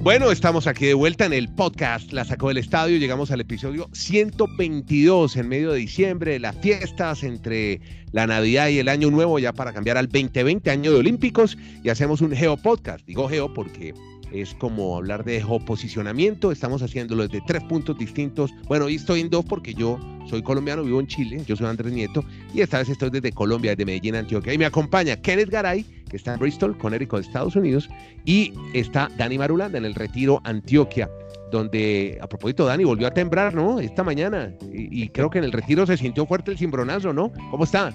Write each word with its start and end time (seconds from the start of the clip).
Bueno, 0.00 0.30
estamos 0.30 0.68
aquí 0.68 0.86
de 0.86 0.94
vuelta 0.94 1.26
en 1.26 1.32
el 1.32 1.48
podcast 1.48 2.12
La 2.12 2.24
Sacó 2.24 2.48
del 2.48 2.58
Estadio. 2.58 2.98
Llegamos 2.98 3.32
al 3.32 3.40
episodio 3.40 3.90
122 3.92 5.36
en 5.36 5.48
medio 5.48 5.72
de 5.72 5.78
diciembre, 5.80 6.38
las 6.38 6.56
fiestas 6.56 7.24
entre 7.24 7.80
la 8.12 8.26
Navidad 8.28 8.68
y 8.68 8.78
el 8.78 8.88
Año 8.88 9.10
Nuevo, 9.10 9.40
ya 9.40 9.52
para 9.52 9.72
cambiar 9.72 9.98
al 9.98 10.06
2020, 10.06 10.70
año 10.70 10.92
de 10.92 10.98
Olímpicos, 10.98 11.58
y 11.82 11.88
hacemos 11.88 12.20
un 12.20 12.30
Geo 12.30 12.56
Podcast. 12.56 13.04
Digo 13.06 13.28
Geo 13.28 13.52
porque 13.52 13.92
es 14.32 14.54
como 14.54 14.96
hablar 14.96 15.24
de 15.24 15.40
geoposicionamiento. 15.42 16.52
Estamos 16.52 16.82
haciéndolo 16.82 17.26
desde 17.26 17.44
tres 17.46 17.62
puntos 17.64 17.98
distintos. 17.98 18.50
Bueno, 18.66 18.86
hoy 18.86 18.96
estoy 18.96 19.20
en 19.20 19.30
dos 19.30 19.44
porque 19.44 19.74
yo 19.74 19.98
soy 20.28 20.42
colombiano, 20.42 20.82
vivo 20.82 21.00
en 21.00 21.06
Chile, 21.06 21.42
yo 21.46 21.56
soy 21.56 21.66
Andrés 21.66 21.92
Nieto, 21.92 22.22
y 22.52 22.60
esta 22.60 22.78
vez 22.78 22.88
estoy 22.90 23.10
desde 23.10 23.32
Colombia, 23.32 23.70
desde 23.72 23.86
Medellín, 23.86 24.14
Antioquia. 24.14 24.52
Y 24.52 24.58
me 24.58 24.66
acompaña 24.66 25.16
Kenneth 25.16 25.48
Garay, 25.48 25.84
que 26.08 26.16
está 26.16 26.34
en 26.34 26.40
Bristol, 26.40 26.76
Connecticut, 26.76 27.20
Estados 27.20 27.56
Unidos, 27.56 27.88
y 28.24 28.52
está 28.74 29.08
Dani 29.16 29.38
Marulanda 29.38 29.78
en 29.78 29.84
el 29.84 29.94
Retiro, 29.94 30.40
Antioquia 30.44 31.08
donde, 31.50 32.18
a 32.20 32.26
propósito, 32.26 32.66
Dani 32.66 32.84
volvió 32.84 33.06
a 33.06 33.10
temblar, 33.10 33.54
¿no? 33.54 33.80
Esta 33.80 34.04
mañana. 34.04 34.52
Y, 34.70 35.04
y, 35.04 35.08
creo 35.08 35.30
que 35.30 35.38
en 35.38 35.44
el 35.44 35.52
retiro 35.52 35.86
se 35.86 35.96
sintió 35.96 36.26
fuerte 36.26 36.50
el 36.50 36.58
cimbronazo, 36.58 37.14
¿no? 37.14 37.32
¿Cómo 37.50 37.64
está? 37.64 37.90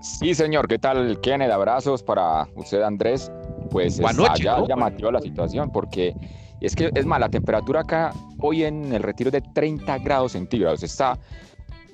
Sí, 0.00 0.32
señor. 0.32 0.68
¿Qué 0.68 0.78
tal, 0.78 1.20
Kenneth? 1.20 1.50
Abrazos 1.50 2.02
para 2.02 2.48
usted, 2.54 2.80
Andrés 2.80 3.30
pues 3.70 4.00
noche, 4.00 4.44
ya 4.44 4.64
llamativo 4.66 5.10
la 5.10 5.20
situación, 5.20 5.70
porque 5.70 6.14
es 6.60 6.74
que 6.74 6.90
es 6.94 7.06
más, 7.06 7.20
la 7.20 7.28
temperatura 7.28 7.80
acá 7.80 8.12
hoy 8.40 8.64
en 8.64 8.92
el 8.92 9.02
retiro 9.02 9.28
es 9.28 9.32
de 9.32 9.40
30 9.40 9.98
grados 9.98 10.32
centígrados. 10.32 10.82
Esta 10.82 11.18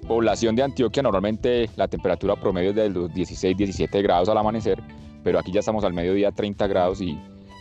población 0.06 0.54
de 0.56 0.62
Antioquia 0.62 1.02
normalmente 1.02 1.68
la 1.76 1.88
temperatura 1.88 2.36
promedio 2.36 2.70
es 2.70 2.76
de 2.76 2.90
los 2.90 3.12
16, 3.12 3.56
17 3.56 4.02
grados 4.02 4.28
al 4.28 4.38
amanecer, 4.38 4.82
pero 5.22 5.38
aquí 5.38 5.52
ya 5.52 5.60
estamos 5.60 5.84
al 5.84 5.92
mediodía 5.92 6.30
30 6.30 6.66
grados 6.66 7.00
y 7.00 7.18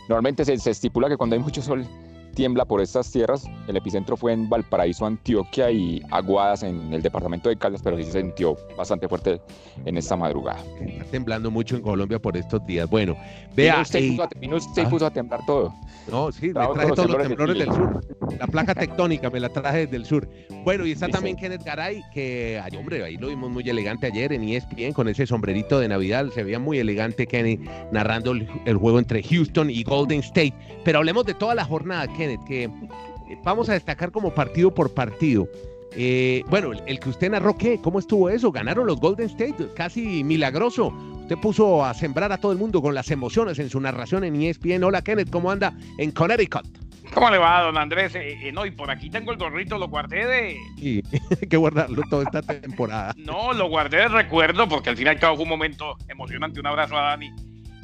normalmente 0.08 0.44
se, 0.44 0.56
se 0.58 0.70
estipula 0.70 1.08
que 1.08 1.16
cuando 1.16 1.36
hay 1.36 1.42
mucho 1.42 1.62
sol 1.62 1.86
tiembla 2.34 2.64
por 2.64 2.80
estas 2.80 3.10
tierras. 3.10 3.44
El 3.68 3.76
epicentro 3.76 4.16
fue 4.16 4.32
en 4.32 4.48
Valparaíso, 4.48 5.06
Antioquia 5.06 5.70
y 5.70 6.02
Aguadas 6.10 6.62
en 6.62 6.92
el 6.92 7.02
departamento 7.02 7.48
de 7.48 7.56
Caldas, 7.56 7.80
pero 7.82 7.96
sí 7.96 8.04
se 8.04 8.20
sintió 8.20 8.56
bastante 8.76 9.08
fuerte 9.08 9.40
en 9.84 9.96
esta 9.96 10.16
madrugada. 10.16 10.62
Está 10.80 11.04
temblando 11.04 11.50
mucho 11.50 11.76
en 11.76 11.82
Colombia 11.82 12.18
por 12.18 12.36
estos 12.36 12.64
días. 12.66 12.88
Bueno, 12.88 13.16
vea. 13.54 13.80
usted, 13.80 14.08
puso, 14.08 14.22
a, 14.22 14.56
usted 14.56 14.82
ah. 14.84 14.88
puso 14.90 15.06
a 15.06 15.10
temblar 15.10 15.40
todo. 15.46 15.72
No, 16.10 16.30
sí, 16.32 16.48
me 16.48 16.52
traje 16.52 16.92
todos 16.92 17.10
los 17.10 17.28
temblores 17.28 17.58
del 17.58 17.72
sur. 17.72 18.00
La 18.38 18.46
placa 18.46 18.74
tectónica 18.74 19.30
me 19.30 19.40
la 19.40 19.48
traje 19.48 19.86
desde 19.86 19.96
el 19.96 20.04
sur. 20.04 20.28
Bueno, 20.64 20.86
y 20.86 20.92
está 20.92 21.08
también 21.08 21.36
Kenneth 21.36 21.62
Garay, 21.64 22.02
que, 22.12 22.60
ay, 22.62 22.76
hombre, 22.76 23.02
ahí 23.04 23.16
lo 23.16 23.28
vimos 23.28 23.50
muy 23.50 23.68
elegante 23.68 24.06
ayer 24.06 24.32
en 24.32 24.48
ESPN 24.48 24.92
con 24.92 25.08
ese 25.08 25.26
sombrerito 25.26 25.78
de 25.78 25.88
Navidad. 25.88 26.26
Se 26.34 26.42
veía 26.42 26.58
muy 26.58 26.78
elegante 26.78 27.26
Kenny 27.26 27.60
narrando 27.92 28.32
el, 28.32 28.48
el 28.66 28.76
juego 28.76 28.98
entre 28.98 29.22
Houston 29.22 29.70
y 29.70 29.82
Golden 29.82 30.20
State. 30.20 30.54
Pero 30.84 30.98
hablemos 30.98 31.24
de 31.24 31.34
toda 31.34 31.54
la 31.54 31.64
jornada, 31.64 32.06
Kenneth, 32.08 32.23
que 32.46 32.64
eh, 32.64 33.38
vamos 33.42 33.68
a 33.68 33.74
destacar 33.74 34.10
como 34.10 34.30
partido 34.34 34.72
por 34.72 34.92
partido. 34.92 35.48
Eh, 35.96 36.42
bueno, 36.48 36.72
el, 36.86 36.98
que 36.98 37.08
usted 37.08 37.30
narró, 37.30 37.56
¿qué? 37.56 37.78
¿Cómo 37.80 37.98
estuvo 37.98 38.28
eso? 38.28 38.50
Ganaron 38.50 38.86
los 38.86 38.98
Golden 39.00 39.26
State, 39.26 39.68
casi 39.74 40.24
milagroso. 40.24 40.88
Usted 41.22 41.36
puso 41.38 41.84
a 41.84 41.94
sembrar 41.94 42.32
a 42.32 42.38
todo 42.38 42.52
el 42.52 42.58
mundo 42.58 42.82
con 42.82 42.94
las 42.94 43.10
emociones 43.10 43.58
en 43.58 43.70
su 43.70 43.80
narración 43.80 44.24
en 44.24 44.40
ESPN. 44.42 44.82
Hola 44.82 45.02
Kenneth, 45.02 45.30
¿cómo 45.30 45.50
anda 45.50 45.72
en 45.98 46.10
Connecticut? 46.10 46.66
¿Cómo 47.12 47.30
le 47.30 47.38
va, 47.38 47.62
don 47.62 47.78
Andrés? 47.78 48.14
Eh, 48.16 48.50
no, 48.52 48.66
y 48.66 48.72
por 48.72 48.90
aquí 48.90 49.08
tengo 49.08 49.30
el 49.30 49.38
gorrito, 49.38 49.78
lo 49.78 49.88
guardé 49.88 50.26
de. 50.26 50.56
Sí, 50.78 51.02
hay 51.40 51.48
que 51.48 51.56
guardarlo 51.56 52.02
toda 52.10 52.24
esta 52.24 52.42
temporada. 52.42 53.14
No, 53.16 53.52
lo 53.52 53.68
guardé 53.68 53.98
de 53.98 54.08
recuerdo 54.08 54.68
porque 54.68 54.90
al 54.90 54.96
final 54.96 55.16
y 55.16 55.18
fue 55.20 55.32
un 55.32 55.48
momento 55.48 55.96
emocionante. 56.08 56.58
Un 56.58 56.66
abrazo 56.66 56.96
a 56.96 57.02
Dani 57.02 57.30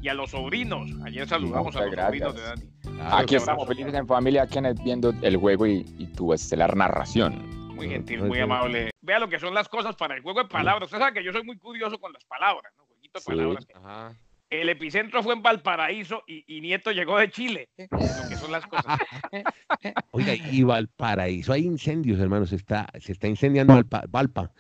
y 0.03 0.09
a 0.09 0.15
los 0.15 0.31
sobrinos. 0.31 0.91
Ayer 1.05 1.29
saludamos 1.29 1.77
a 1.77 1.87
los 1.87 1.95
sobrinos 1.95 2.35
de 2.35 2.43
Dani. 2.43 2.63
Aquí 3.11 3.37
estamos 3.37 3.67
felices 3.67 3.95
en 3.95 4.07
familia, 4.07 4.47
Kenneth, 4.47 4.83
viendo 4.83 5.13
el 5.23 5.37
juego 5.37 5.67
y, 5.67 5.85
tu 6.17 6.33
estelar 6.33 6.77
narración. 6.77 7.75
Muy 7.75 7.89
gentil, 7.89 8.23
muy 8.23 8.41
amable. 8.41 8.91
Vea 9.01 9.19
lo 9.19 9.29
que 9.29 9.39
son 9.39 9.55
las 9.55 9.69
cosas 9.69 9.97
para 9.97 10.15
el 10.15 10.23
juego 10.23 10.43
de 10.43 10.49
palabras. 10.49 10.87
Usted 10.87 10.99
sabe 10.99 11.15
que 11.15 11.25
yo 11.25 11.33
soy 11.33 11.45
muy 11.45 11.57
curioso 11.57 11.99
con 11.99 12.13
las 12.13 12.25
palabras, 12.25 12.73
¿no? 12.77 12.85
Jueguito 12.85 13.19
de 13.19 13.25
palabras. 13.25 14.17
El 14.51 14.69
epicentro 14.69 15.23
fue 15.23 15.35
en 15.35 15.43
Valparaíso 15.43 16.25
y, 16.27 16.61
Nieto 16.61 16.91
llegó 16.91 17.17
de 17.19 17.31
Chile. 17.31 17.69
Lo 17.79 18.29
que 18.29 18.37
son 18.37 18.51
las 18.51 18.67
cosas. 18.67 18.99
Oiga, 20.11 20.35
y 20.35 20.65
Valparaíso, 20.65 21.53
hay 21.53 21.65
incendios, 21.65 22.19
hermanos. 22.19 22.51
Se 22.51 22.57
está, 22.57 22.89
se 22.99 23.13
está 23.13 23.29
incendiando 23.29 23.75
Valpa. 23.75 24.03
Valpa. 24.09 24.53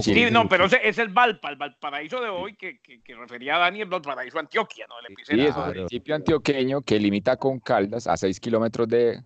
Sí, 0.00 0.26
no, 0.30 0.48
pero 0.48 0.66
ese 0.66 0.80
es 0.82 0.98
el 0.98 1.08
Valpa, 1.08 1.50
el 1.50 1.56
Valparaíso 1.56 2.20
de 2.20 2.28
hoy 2.28 2.54
que, 2.54 2.80
que, 2.80 3.14
refería 3.14 3.56
a 3.56 3.58
Dani, 3.58 3.82
el 3.82 3.88
Valparaíso 3.88 4.38
Antioquia, 4.38 4.86
¿no? 4.88 4.98
El 5.00 5.12
epicentro. 5.12 5.44
Sí, 5.44 5.50
es 5.50 5.56
el 5.56 5.74
municipio 5.76 6.14
antioqueño 6.14 6.82
que 6.82 6.98
limita 6.98 7.36
con 7.36 7.58
Caldas 7.60 8.06
a 8.06 8.16
6 8.16 8.40
kilómetros 8.40 8.88
de, 8.88 9.22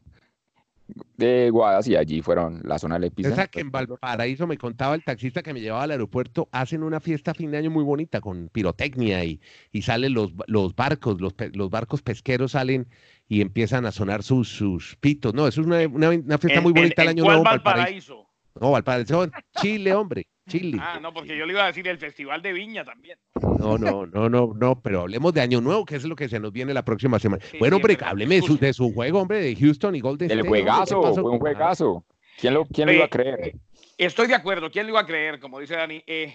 de 1.16 1.50
Guadas 1.50 1.86
y 1.88 1.96
allí 1.96 2.22
fueron 2.22 2.60
la 2.64 2.78
zona 2.78 2.96
del 2.96 3.04
epicentro. 3.04 3.42
Esa 3.42 3.50
que 3.50 3.60
en 3.60 3.70
Valparaíso 3.70 4.46
me 4.46 4.58
contaba 4.58 4.94
el 4.94 5.04
taxista 5.04 5.42
que 5.42 5.52
me 5.52 5.60
llevaba 5.60 5.84
al 5.84 5.90
aeropuerto, 5.92 6.48
hacen 6.52 6.82
una 6.82 7.00
fiesta 7.00 7.30
a 7.32 7.34
fin 7.34 7.50
de 7.50 7.58
año 7.58 7.70
muy 7.70 7.84
bonita 7.84 8.20
con 8.20 8.48
pirotecnia 8.48 9.24
y, 9.24 9.40
y 9.70 9.82
salen 9.82 10.14
los, 10.14 10.32
los 10.46 10.74
barcos, 10.74 11.20
los, 11.20 11.34
los 11.54 11.70
barcos 11.70 12.02
pesqueros 12.02 12.52
salen 12.52 12.88
y 13.28 13.40
empiezan 13.40 13.86
a 13.86 13.92
sonar 13.92 14.22
sus, 14.22 14.48
sus 14.48 14.96
pitos. 14.96 15.34
No, 15.34 15.46
eso 15.46 15.60
es 15.60 15.66
una, 15.66 15.86
una, 15.86 16.38
fiesta 16.38 16.60
muy 16.60 16.72
bonita 16.72 17.02
el 17.02 17.08
año 17.08 17.24
nuevo. 17.24 17.42
Valparaíso? 17.42 18.31
No, 18.60 18.70
Valparaíso, 18.70 19.26
Chile, 19.60 19.94
hombre. 19.94 20.26
Chile. 20.48 20.78
Ah, 20.80 20.98
no, 21.00 21.12
porque 21.12 21.36
yo 21.36 21.46
le 21.46 21.52
iba 21.52 21.64
a 21.64 21.68
decir 21.68 21.86
el 21.86 21.98
Festival 21.98 22.42
de 22.42 22.52
Viña 22.52 22.84
también. 22.84 23.18
No, 23.40 23.78
no, 23.78 24.06
no, 24.06 24.28
no, 24.28 24.52
no, 24.54 24.80
pero 24.82 25.02
hablemos 25.02 25.32
de 25.32 25.40
Año 25.40 25.60
Nuevo, 25.60 25.84
que 25.84 25.96
es 25.96 26.04
lo 26.04 26.16
que 26.16 26.28
se 26.28 26.40
nos 26.40 26.52
viene 26.52 26.74
la 26.74 26.84
próxima 26.84 27.18
semana. 27.18 27.42
bueno, 27.58 27.76
hombre, 27.76 27.96
hábleme 28.04 28.36
de 28.36 28.42
su, 28.42 28.58
de 28.58 28.72
su, 28.72 28.92
juego, 28.92 29.20
hombre, 29.20 29.40
de 29.40 29.56
Houston 29.56 29.94
y 29.94 30.00
Golden 30.00 30.30
State. 30.30 30.40
El 30.40 30.48
juegazo, 30.48 31.14
fue 31.14 31.30
un 31.30 31.38
juegazo. 31.38 32.04
¿Quién 32.38 32.54
lo, 32.54 32.64
quién 32.66 32.86
lo 32.86 32.92
iba 32.92 33.04
a 33.04 33.08
creer? 33.08 33.54
Estoy 33.96 34.26
de 34.26 34.34
acuerdo, 34.34 34.70
¿quién 34.70 34.86
lo 34.86 34.92
iba 34.92 35.00
a 35.00 35.06
creer? 35.06 35.38
Como 35.38 35.60
dice 35.60 35.76
Dani. 35.76 36.02
Eh, 36.06 36.34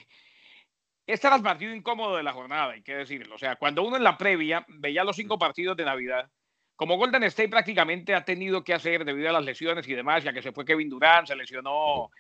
este 1.05 1.27
era 1.27 1.35
el 1.35 1.41
partido 1.41 1.73
incómodo 1.73 2.17
de 2.17 2.23
la 2.23 2.33
jornada, 2.33 2.73
hay 2.73 2.81
que 2.81 2.95
decirlo. 2.95 3.35
O 3.35 3.37
sea, 3.37 3.55
cuando 3.55 3.83
uno 3.83 3.97
en 3.97 4.03
la 4.03 4.17
previa 4.17 4.65
veía 4.67 5.03
los 5.03 5.15
cinco 5.15 5.37
partidos 5.37 5.75
de 5.75 5.85
Navidad, 5.85 6.29
como 6.77 6.95
Golden 6.95 7.23
State 7.23 7.49
prácticamente 7.49 8.13
ha 8.13 8.23
tenido 8.23 8.63
que 8.63 8.73
hacer 8.73 9.03
debido 9.03 9.29
a 9.29 9.33
las 9.33 9.43
lesiones 9.43 9.87
y 9.87 9.95
demás, 9.95 10.23
ya 10.23 10.31
que 10.31 10.43
se 10.43 10.51
fue 10.51 10.63
Kevin 10.63 10.89
Durant, 10.89 11.27
se 11.27 11.35
lesionó 11.35 12.11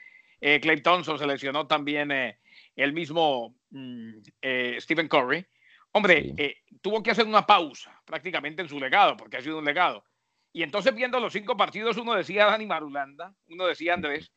eh, 0.41 0.59
Clay 0.59 0.81
Thompson, 0.81 1.19
se 1.19 1.27
lesionó 1.27 1.67
también 1.67 2.11
eh, 2.11 2.39
el 2.75 2.91
mismo 2.91 3.55
mm, 3.69 4.13
eh, 4.41 4.77
Stephen 4.79 5.07
Curry. 5.07 5.45
Hombre, 5.91 6.33
eh, 6.37 6.57
tuvo 6.81 7.03
que 7.03 7.11
hacer 7.11 7.27
una 7.27 7.45
pausa 7.45 8.01
prácticamente 8.03 8.63
en 8.63 8.67
su 8.67 8.79
legado, 8.79 9.15
porque 9.15 9.37
ha 9.37 9.41
sido 9.41 9.59
un 9.59 9.65
legado. 9.65 10.03
Y 10.51 10.63
entonces 10.63 10.93
viendo 10.95 11.19
los 11.19 11.33
cinco 11.33 11.55
partidos, 11.55 11.95
uno 11.97 12.15
decía 12.15 12.47
Dani 12.47 12.65
Marulanda, 12.65 13.35
uno 13.49 13.67
decía 13.67 13.93
Andrés, 13.93 14.31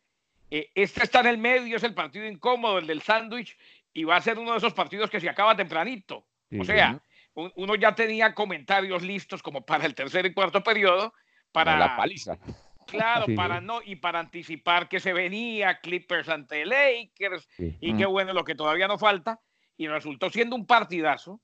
este 0.51 1.03
está 1.03 1.21
en 1.21 1.29
el 1.29 1.39
medio, 1.39 1.79
es 1.79 1.83
el 1.83 1.95
partido 1.95 2.27
incómodo, 2.27 2.77
el 2.77 2.87
del 2.87 3.01
sándwich, 3.01 3.57
y 3.95 4.05
va 4.05 4.17
a 4.17 4.21
ser 4.21 4.39
uno 4.39 4.53
de 4.53 4.59
esos 4.59 4.75
partidos 4.75 5.09
que 5.09 5.21
se 5.21 5.31
acaba 5.31 5.57
tempranito. 5.57 6.27
O 6.59 6.65
sea, 6.65 7.01
uno 7.35 7.75
ya 7.75 7.95
tenía 7.95 8.35
comentarios 8.35 9.03
listos 9.03 9.43
como 9.43 9.65
para 9.65 9.87
el 9.87 9.95
tercer 9.95 10.27
y 10.27 10.35
cuarto 10.35 10.63
periodo 10.63 11.13
para... 11.53 11.79
La 11.79 11.97
paliza. 11.97 12.39
Claro, 12.87 13.27
para 13.37 13.61
no, 13.61 13.81
y 13.85 13.97
para 13.97 14.19
anticipar 14.19 14.89
que 14.89 14.99
se 14.99 15.13
venía 15.13 15.79
Clippers 15.79 16.29
ante 16.29 16.67
Lakers, 16.67 17.49
y 17.59 17.97
qué 17.97 18.05
bueno 18.05 18.33
lo 18.33 18.45
que 18.45 18.57
todavía 18.57 18.89
no 18.89 18.99
falta, 18.99 19.39
y 19.77 19.87
resultó 19.87 20.29
siendo 20.29 20.57
un 20.57 20.67
partidazo 20.67 21.41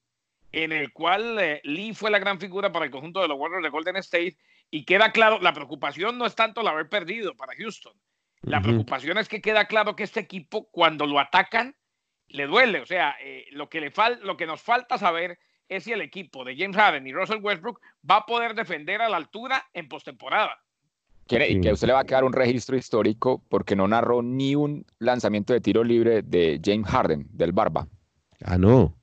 en 0.51 0.73
el 0.73 0.93
cual 0.93 1.39
eh, 1.39 1.61
Lee 1.63 1.95
fue 1.95 2.11
la 2.11 2.19
gran 2.19 2.41
figura 2.41 2.73
para 2.73 2.87
el 2.87 2.91
conjunto 2.91 3.21
de 3.21 3.29
los 3.29 3.39
Warriors 3.39 3.63
de 3.63 3.71
Golden 3.71 3.97
State, 3.97 4.37
y 4.71 4.85
queda 4.85 5.13
claro, 5.13 5.39
la 5.41 5.53
preocupación 5.53 6.19
no 6.19 6.27
es 6.27 6.35
tanto 6.35 6.63
el 6.63 6.67
haber 6.67 6.89
perdido 6.89 7.37
para 7.37 7.55
Houston, 7.55 7.95
la 8.43 8.61
preocupación 8.61 9.19
es 9.19 9.29
que 9.29 9.41
queda 9.41 9.67
claro 9.67 9.97
que 9.97 10.05
este 10.05 10.21
equipo, 10.21 10.69
cuando 10.71 11.07
lo 11.07 11.19
atacan, 11.19 11.75
le 12.29 12.47
duele, 12.47 12.81
o 12.81 12.87
sea, 12.87 13.17
eh, 13.21 13.47
lo, 13.51 13.69
que 13.69 13.81
le 13.81 13.91
fal 13.91 14.21
lo 14.23 14.37
que 14.37 14.47
nos 14.47 14.61
falta 14.61 14.99
saber 14.99 15.39
es 15.69 15.85
si 15.85 15.93
el 15.93 16.01
equipo 16.01 16.45
de 16.45 16.57
James 16.57 16.77
Harden 16.77 17.07
y 17.07 17.13
Russell 17.13 17.43
Westbrook 17.43 17.81
va 18.09 18.19
a 18.19 18.27
poder 18.27 18.55
defender 18.55 19.03
a 19.03 19.09
la 19.09 19.17
altura 19.17 19.65
en 19.73 19.89
postemporada. 19.89 20.59
Y 21.29 21.61
que 21.61 21.71
a 21.71 21.73
usted 21.73 21.89
le 21.89 21.93
va 21.93 22.01
a 22.01 22.05
quedar 22.05 22.25
un 22.25 22.33
registro 22.33 22.77
histórico 22.77 23.43
porque 23.49 23.75
no 23.75 23.89
narró 23.89 24.23
ni 24.23 24.55
un 24.55 24.87
lanzamiento 25.01 25.53
de 25.53 25.61
tiro 25.61 25.83
libre 25.83 26.23
de 26.23 26.61
James 26.65 26.87
Harden, 26.87 27.27
del 27.33 27.51
Barba. 27.51 27.89
Ah, 28.45 28.57
no. 28.57 28.95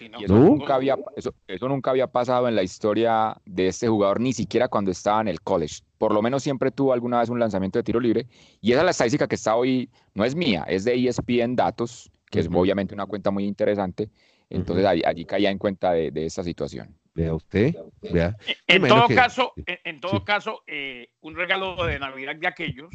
eso, 0.00 0.32
nunca 0.32 0.76
había, 0.76 0.96
eso, 1.16 1.34
nunca 1.68 1.90
había 1.90 2.06
pasado 2.06 2.46
en 2.46 2.54
la 2.54 2.62
historia 2.62 3.36
de 3.44 3.66
este 3.66 3.88
jugador, 3.88 4.20
ni 4.20 4.32
siquiera 4.32 4.68
cuando 4.68 4.92
estaba 4.92 5.20
en 5.22 5.28
el 5.28 5.40
college. 5.40 5.80
Por 5.98 6.14
lo 6.14 6.22
menos 6.22 6.44
siempre 6.44 6.70
tuvo 6.70 6.92
alguna 6.92 7.18
vez 7.18 7.30
un 7.30 7.40
lanzamiento 7.40 7.80
de 7.80 7.82
tiro 7.82 7.98
libre. 7.98 8.28
Y 8.60 8.70
esa 8.70 8.82
es 8.82 8.84
la 8.84 8.90
estadística 8.92 9.26
que 9.26 9.34
está 9.34 9.56
hoy, 9.56 9.90
no 10.14 10.24
es 10.24 10.36
mía, 10.36 10.64
es 10.68 10.84
de 10.84 10.94
ESPN 10.94 11.56
Datos, 11.56 12.12
que 12.30 12.40
es 12.40 12.48
obviamente 12.52 12.94
una 12.94 13.06
cuenta 13.06 13.32
muy 13.32 13.44
interesante. 13.44 14.08
Entonces 14.52 14.84
allí, 14.84 15.24
caía 15.24 15.50
en 15.50 15.58
cuenta 15.58 15.92
de, 15.92 16.10
de 16.10 16.26
esa 16.26 16.42
situación. 16.42 16.94
Vea 17.14 17.34
usted, 17.34 17.74
vea. 18.10 18.36
En, 18.66 18.86
todo 18.86 19.06
caso, 19.08 19.52
en, 19.66 20.00
todo 20.00 20.24
caso, 20.24 20.62
eh, 20.66 21.08
un 21.20 21.36
regalo 21.36 21.84
de 21.84 21.98
Navidad 21.98 22.36
de 22.36 22.46
aquellos, 22.46 22.90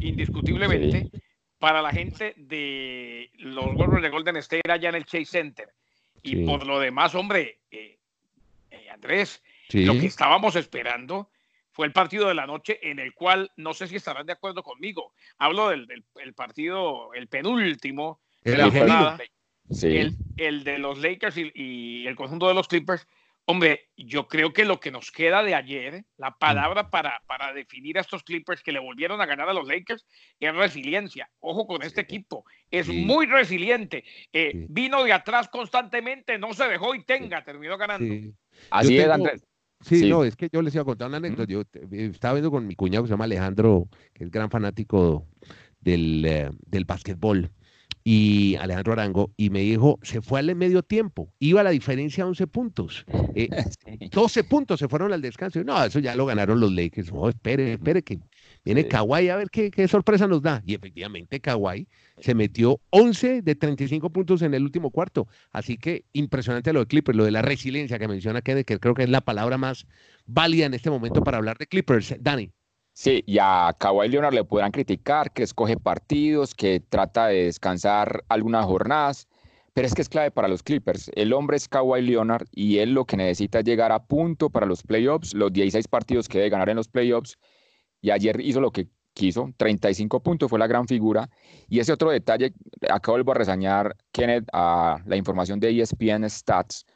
indiscutiblemente, 0.00 1.10
para 1.58 1.82
la 1.82 1.90
gente 1.90 2.34
de 2.36 3.30
los 3.38 3.66
Warriors 3.74 4.02
de 4.02 4.08
Golden 4.08 4.36
State 4.36 4.70
allá 4.70 4.88
en 4.88 4.94
el 4.94 5.04
Chase 5.04 5.26
Center. 5.26 5.68
Y 6.22 6.46
por 6.46 6.66
lo 6.66 6.80
demás, 6.80 7.14
hombre, 7.14 7.60
eh, 7.70 7.98
eh, 8.70 8.90
Andrés, 8.90 9.42
lo 9.72 9.92
que 9.92 10.06
estábamos 10.06 10.56
esperando 10.56 11.28
fue 11.72 11.86
el 11.86 11.92
partido 11.92 12.28
de 12.28 12.34
la 12.34 12.46
noche 12.46 12.78
en 12.82 12.98
el 12.98 13.12
cual, 13.12 13.50
no 13.56 13.74
sé 13.74 13.86
si 13.86 13.96
estarán 13.96 14.24
de 14.24 14.32
acuerdo 14.32 14.62
conmigo, 14.62 15.12
hablo 15.36 15.68
del, 15.68 16.04
partido, 16.34 17.12
el 17.12 17.28
penúltimo 17.28 18.20
de 18.42 18.56
la 18.56 18.70
jornada, 18.70 19.18
el, 19.68 20.64
de 20.64 20.78
los 20.78 20.98
Lakers 20.98 21.36
y, 21.36 22.06
el 22.06 22.16
conjunto 22.16 22.48
de 22.48 22.54
los 22.54 22.68
Clippers. 22.68 23.06
Hombre, 23.46 23.90
yo 23.94 24.26
creo 24.26 24.54
que 24.54 24.64
lo 24.64 24.80
que 24.80 24.90
nos 24.90 25.10
queda 25.10 25.42
de 25.42 25.54
ayer, 25.54 26.06
la 26.16 26.34
palabra 26.38 26.88
para, 26.88 27.22
para 27.26 27.52
definir 27.52 27.98
a 27.98 28.00
estos 28.00 28.22
Clippers 28.22 28.62
que 28.62 28.72
le 28.72 28.78
volvieron 28.78 29.20
a 29.20 29.26
ganar 29.26 29.50
a 29.50 29.52
los 29.52 29.68
Lakers, 29.68 30.06
es 30.40 30.54
resiliencia. 30.54 31.28
Ojo 31.40 31.66
con 31.66 31.82
este 31.82 32.00
equipo, 32.00 32.46
es 32.70 32.88
muy 32.88 33.26
resiliente. 33.26 34.04
Eh, 34.32 34.66
vino 34.70 35.04
de 35.04 35.12
atrás 35.12 35.48
constantemente, 35.48 36.38
no 36.38 36.54
se 36.54 36.66
dejó 36.68 36.94
y 36.94 37.04
tenga, 37.04 37.44
terminó 37.44 37.76
ganando. 37.76 38.32
Así 38.70 38.96
es, 38.96 39.08
Andrés. 39.08 39.44
Sí, 39.84 40.08
no, 40.08 40.24
es 40.24 40.34
que 40.34 40.48
yo 40.50 40.62
les 40.62 40.74
iba 40.74 40.82
a 40.82 40.86
contar 40.86 41.08
una 41.08 41.18
anécdota. 41.18 41.52
Yo 41.52 41.60
eh, 41.60 42.10
estaba 42.10 42.34
viendo 42.34 42.50
con 42.50 42.66
mi 42.66 42.74
cuñado 42.74 43.04
que 43.04 43.08
se 43.08 43.12
llama 43.12 43.24
Alejandro, 43.24 43.88
que 44.14 44.24
es 44.24 44.30
gran 44.30 44.50
fanático 44.50 45.26
del, 45.80 46.24
eh, 46.24 46.50
del 46.66 46.86
básquetbol, 46.86 47.50
y 48.06 48.56
Alejandro 48.56 48.92
Arango, 48.92 49.32
y 49.38 49.48
me 49.48 49.60
dijo, 49.60 49.98
se 50.02 50.20
fue 50.20 50.38
al 50.38 50.54
medio 50.54 50.82
tiempo, 50.82 51.32
iba 51.38 51.62
a 51.62 51.64
la 51.64 51.70
diferencia 51.70 52.24
a 52.24 52.26
11 52.26 52.46
puntos. 52.48 53.06
12 53.08 54.40
eh, 54.40 54.44
puntos 54.48 54.78
se 54.78 54.88
fueron 54.88 55.12
al 55.14 55.22
descanso. 55.22 55.64
no, 55.64 55.82
eso 55.82 56.00
ya 56.00 56.14
lo 56.14 56.26
ganaron 56.26 56.60
los 56.60 56.70
Lakers. 56.70 57.10
No, 57.10 57.30
espere, 57.30 57.72
espere, 57.72 58.02
que 58.02 58.20
Viene 58.64 58.88
Kawhi 58.88 59.28
a 59.28 59.36
ver 59.36 59.50
qué, 59.50 59.88
sorpresa 59.88 60.26
nos 60.26 60.42
da. 60.42 60.62
Y 60.66 60.74
efectivamente 60.74 61.40
Kawhi 61.40 61.86
se 62.18 62.34
metió 62.34 62.80
11 62.90 63.42
de 63.42 63.54
35 63.54 64.10
puntos 64.10 64.42
en 64.42 64.54
el 64.54 64.62
último 64.62 64.90
cuarto. 64.90 65.26
Así 65.52 65.76
que 65.76 66.04
impresionante 66.12 66.72
lo 66.72 66.80
de 66.80 66.86
Clippers, 66.86 67.16
lo 67.16 67.24
de 67.24 67.30
la 67.30 67.42
resiliencia 67.42 67.98
que 67.98 68.08
menciona 68.08 68.40
Kenneth, 68.40 68.66
que 68.66 68.78
creo 68.78 68.94
que 68.94 69.04
es 69.04 69.10
la 69.10 69.20
palabra 69.20 69.58
más 69.58 69.86
válida 70.26 70.66
en 70.66 70.74
este 70.74 70.90
momento 70.90 71.22
para 71.22 71.38
hablar 71.38 71.58
de 71.58 71.66
Clippers. 71.66 72.14
Dani. 72.20 72.50
Sí, 72.96 73.24
y 73.26 73.38
a 73.40 73.74
Kawhi 73.76 74.08
Leonard 74.08 74.34
le 74.34 74.44
podrán 74.44 74.70
criticar 74.70 75.32
que 75.32 75.42
escoge 75.42 75.76
partidos, 75.76 76.54
que 76.54 76.78
trata 76.78 77.26
de 77.26 77.46
descansar 77.46 78.24
algunas 78.28 78.64
jornadas, 78.66 79.26
pero 79.72 79.88
es 79.88 79.94
que 79.94 80.02
es 80.02 80.08
clave 80.08 80.30
para 80.30 80.46
los 80.46 80.62
Clippers. 80.62 81.10
El 81.16 81.32
hombre 81.32 81.56
es 81.56 81.68
Kawhi 81.68 82.02
Leonard 82.02 82.46
y 82.52 82.78
él 82.78 82.94
lo 82.94 83.04
que 83.04 83.16
necesita 83.16 83.58
es 83.58 83.64
llegar 83.64 83.90
a 83.90 84.04
punto 84.04 84.48
para 84.48 84.66
los 84.66 84.84
playoffs, 84.84 85.34
los 85.34 85.52
16 85.52 85.88
partidos 85.88 86.28
que 86.28 86.38
debe 86.38 86.50
ganar 86.50 86.68
en 86.68 86.76
los 86.76 86.86
playoffs 86.88 87.36
y 88.00 88.10
ayer 88.12 88.40
hizo 88.40 88.60
lo 88.60 88.70
que 88.70 88.88
quiso, 89.12 89.50
35 89.56 90.22
puntos, 90.22 90.48
fue 90.48 90.60
la 90.60 90.68
gran 90.68 90.86
figura. 90.86 91.28
Y 91.68 91.80
ese 91.80 91.92
otro 91.92 92.10
detalle, 92.10 92.52
acá 92.88 93.10
vuelvo 93.10 93.32
a 93.32 93.34
resañar, 93.34 93.96
Kenneth, 94.12 94.46
a 94.52 94.98
la 95.06 95.16
información 95.16 95.58
de 95.58 95.80
ESPN 95.80 96.30
Stats, 96.30 96.86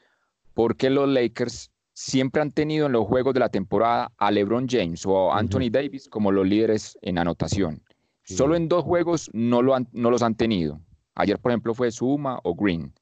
porque 0.54 0.90
los 0.90 1.08
Lakers 1.08 1.72
siempre 1.98 2.40
han 2.40 2.52
tenido 2.52 2.86
en 2.86 2.92
los 2.92 3.08
juegos 3.08 3.34
de 3.34 3.40
la 3.40 3.48
temporada 3.48 4.12
a 4.18 4.30
LeBron 4.30 4.68
James 4.68 5.04
o 5.04 5.32
Anthony 5.32 5.68
Davis 5.68 6.08
como 6.08 6.30
los 6.30 6.46
líderes 6.46 6.96
en 7.02 7.18
anotación. 7.18 7.82
Solo 8.22 8.54
en 8.54 8.68
dos 8.68 8.84
juegos 8.84 9.28
no, 9.32 9.62
lo 9.62 9.74
han, 9.74 9.88
no 9.90 10.08
los 10.08 10.22
han 10.22 10.36
tenido. 10.36 10.80
Ayer, 11.16 11.40
por 11.40 11.50
ejemplo, 11.50 11.74
fue 11.74 11.90
Suma 11.90 12.38
o 12.44 12.54
Green. 12.54 12.94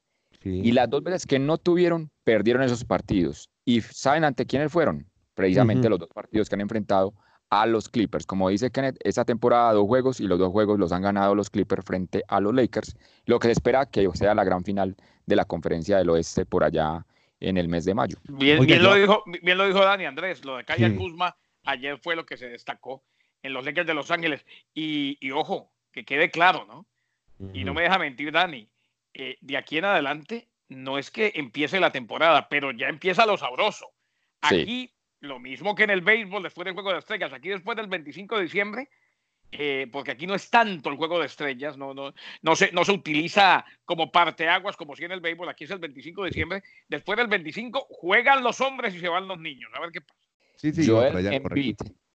Y 0.43 0.71
las 0.71 0.89
dos 0.89 1.03
veces 1.03 1.27
que 1.27 1.37
no 1.37 1.59
tuvieron, 1.59 2.09
perdieron 2.23 2.63
esos 2.63 2.83
partidos. 2.83 3.51
¿Y 3.65 3.81
saben 3.81 4.23
ante 4.23 4.47
quiénes 4.47 4.71
fueron? 4.71 5.05
Precisamente 5.35 5.89
los 5.89 5.99
dos 5.99 6.09
partidos 6.09 6.49
que 6.49 6.55
han 6.55 6.61
enfrentado 6.61 7.13
a 7.51 7.67
los 7.67 7.89
Clippers. 7.89 8.25
Como 8.25 8.49
dice 8.49 8.71
Kenneth, 8.71 8.97
esta 9.03 9.25
temporada 9.25 9.73
dos 9.73 9.85
juegos 9.85 10.19
y 10.19 10.23
los 10.23 10.39
dos 10.39 10.51
juegos 10.51 10.79
los 10.79 10.91
han 10.91 11.03
ganado 11.03 11.35
los 11.35 11.51
Clippers 11.51 11.85
frente 11.85 12.23
a 12.29 12.39
los 12.39 12.55
Lakers, 12.55 12.95
lo 13.25 13.37
que 13.37 13.49
se 13.49 13.51
espera 13.51 13.85
que 13.85 14.09
sea 14.15 14.33
la 14.33 14.43
gran 14.43 14.63
final 14.63 14.95
de 15.27 15.35
la 15.35 15.45
conferencia 15.45 15.97
del 15.97 16.09
oeste 16.09 16.47
por 16.47 16.63
allá 16.63 17.05
en 17.39 17.57
el 17.57 17.67
mes 17.67 17.85
de 17.85 17.93
mayo. 17.93 18.17
Bien, 18.27 18.65
bien, 18.65 18.83
lo, 18.83 18.95
dijo, 18.95 19.23
bien 19.41 19.57
lo 19.57 19.67
dijo 19.67 19.79
Dani 19.79 20.05
Andrés, 20.05 20.43
lo 20.43 20.57
de 20.57 20.65
Kyle 20.65 20.95
Kuzma 20.95 21.35
ayer 21.63 21.97
fue 21.99 22.15
lo 22.15 22.25
que 22.25 22.37
se 22.37 22.49
destacó 22.49 23.03
en 23.43 23.53
los 23.53 23.65
Lakers 23.65 23.87
de 23.87 23.93
Los 23.93 24.11
Ángeles. 24.11 24.45
Y, 24.73 25.31
ojo, 25.31 25.71
que 25.91 26.05
quede 26.05 26.31
claro, 26.31 26.65
¿no? 26.65 26.85
Y 27.53 27.63
no 27.63 27.73
me 27.75 27.83
deja 27.83 27.99
mentir 27.99 28.31
Dani, 28.31 28.67
eh, 29.13 29.37
de 29.41 29.57
aquí 29.57 29.77
en 29.77 29.85
adelante 29.85 30.47
no 30.69 30.97
es 30.97 31.11
que 31.11 31.31
empiece 31.35 31.79
la 31.79 31.91
temporada, 31.91 32.49
pero 32.49 32.71
ya 32.71 32.89
empieza 32.89 33.25
lo 33.27 33.37
sabroso. 33.37 33.91
Aquí 34.41 34.91
lo 35.19 35.39
mismo 35.39 35.75
que 35.75 35.83
en 35.83 35.91
el 35.91 36.01
béisbol 36.01 36.43
después 36.43 36.65
del 36.65 36.73
juego 36.73 36.91
de 36.91 36.99
estrellas. 36.99 37.33
Aquí 37.33 37.49
después 37.49 37.77
del 37.77 37.87
25 37.87 38.37
de 38.37 38.43
diciembre, 38.43 38.89
eh, 39.51 39.87
porque 39.91 40.11
aquí 40.11 40.27
no 40.27 40.35
es 40.35 40.49
tanto 40.49 40.89
el 40.89 40.97
juego 40.97 41.19
de 41.19 41.25
estrellas, 41.25 41.77
no, 41.77 41.93
no, 41.93 42.13
no, 42.41 42.55
se, 42.55 42.71
no 42.71 42.83
se 42.83 42.91
utiliza 42.91 43.65
como 43.85 44.11
parteaguas 44.11 44.75
como 44.75 44.95
si 44.95 45.05
en 45.05 45.11
el 45.11 45.21
béisbol. 45.21 45.49
Aquí 45.49 45.63
es 45.63 45.71
el 45.71 45.79
25 45.79 46.23
de 46.23 46.29
diciembre. 46.29 46.63
Después 46.89 47.17
del 47.17 47.27
25 47.27 47.87
juegan 47.89 48.43
los 48.43 48.59
hombres 48.61 48.93
y 48.93 48.99
se 48.99 49.07
van 49.07 49.27
los 49.27 49.39
niños. 49.39 49.71
A 49.73 49.81
ver 49.81 49.91
qué 49.91 50.01
pasa. 50.01 50.19
Sí, 50.55 50.73
sí, 50.73 50.91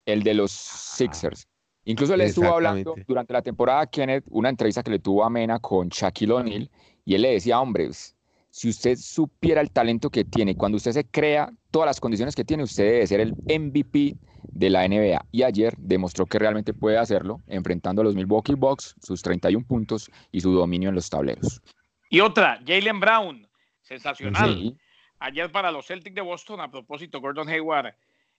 el 0.05 0.23
de 0.23 0.33
los 0.33 0.51
Sixers. 0.51 1.47
Incluso 1.85 2.15
le 2.15 2.25
estuvo 2.25 2.47
hablando 2.47 2.95
durante 3.07 3.33
la 3.33 3.41
temporada 3.41 3.87
Kenneth, 3.87 4.23
una 4.29 4.49
entrevista 4.49 4.83
que 4.83 4.91
le 4.91 4.99
tuvo 4.99 5.23
a 5.23 5.29
Mena 5.29 5.59
con 5.59 5.89
Shaquille 5.89 6.33
O'Neal, 6.33 6.69
y 7.05 7.15
él 7.15 7.21
le 7.21 7.31
decía, 7.31 7.59
hombres, 7.59 8.15
si 8.49 8.69
usted 8.69 8.97
supiera 8.97 9.61
el 9.61 9.71
talento 9.71 10.09
que 10.09 10.25
tiene, 10.25 10.55
cuando 10.55 10.77
usted 10.77 10.91
se 10.91 11.05
crea 11.05 11.51
todas 11.71 11.87
las 11.87 11.99
condiciones 11.99 12.35
que 12.35 12.45
tiene, 12.45 12.63
usted 12.63 12.83
debe 12.83 13.07
ser 13.07 13.19
el 13.21 13.33
MVP 13.33 14.15
de 14.43 14.69
la 14.69 14.87
NBA. 14.87 15.25
Y 15.31 15.43
ayer 15.43 15.75
demostró 15.77 16.25
que 16.25 16.39
realmente 16.39 16.73
puede 16.73 16.97
hacerlo, 16.97 17.41
enfrentando 17.47 18.01
a 18.01 18.05
los 18.05 18.15
Milwaukee 18.15 18.55
Bucks, 18.55 18.95
sus 19.01 19.21
31 19.21 19.65
puntos 19.65 20.09
y 20.31 20.41
su 20.41 20.51
dominio 20.51 20.89
en 20.89 20.95
los 20.95 21.09
tableros. 21.09 21.61
Y 22.09 22.19
otra, 22.21 22.59
Jalen 22.65 22.99
Brown, 22.99 23.47
sensacional. 23.81 24.75
Ayer 25.19 25.51
para 25.51 25.71
los 25.71 25.85
Celtics 25.85 26.15
de 26.15 26.21
Boston, 26.21 26.61
a 26.61 26.71
propósito, 26.71 27.19
Gordon 27.19 27.49
Hayward 27.49 27.93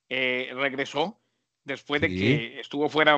eh, 0.09 0.51
regresó 0.55 1.21
después 1.65 2.01
de 2.01 2.09
que 2.09 2.61
estuvo 2.61 2.89
fuera 2.89 3.17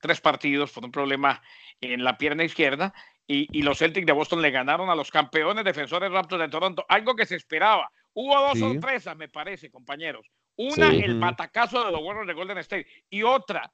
tres 0.00 0.20
partidos 0.20 0.72
por 0.72 0.84
un 0.84 0.90
problema 0.90 1.40
en 1.80 2.02
la 2.02 2.18
pierna 2.18 2.44
izquierda 2.44 2.92
y, 3.26 3.62
los 3.62 3.78
Celtics 3.78 4.06
de 4.06 4.12
Boston 4.12 4.42
le 4.42 4.50
ganaron 4.50 4.90
a 4.90 4.94
los 4.94 5.10
campeones 5.10 5.64
defensores 5.64 6.10
Raptors 6.10 6.42
de 6.42 6.48
Toronto, 6.48 6.84
algo 6.88 7.16
que 7.16 7.24
se 7.24 7.36
esperaba. 7.36 7.90
Hubo 8.12 8.38
dos 8.40 8.58
sorpresas, 8.58 9.16
me 9.16 9.28
parece, 9.28 9.70
compañeros. 9.70 10.30
Una, 10.56 10.90
el 10.90 11.18
batacazo 11.18 11.84
de 11.84 11.92
los 11.92 12.00
Warriors 12.00 12.28
de 12.28 12.34
Golden 12.34 12.58
State 12.58 12.86
y 13.10 13.22
otra, 13.22 13.72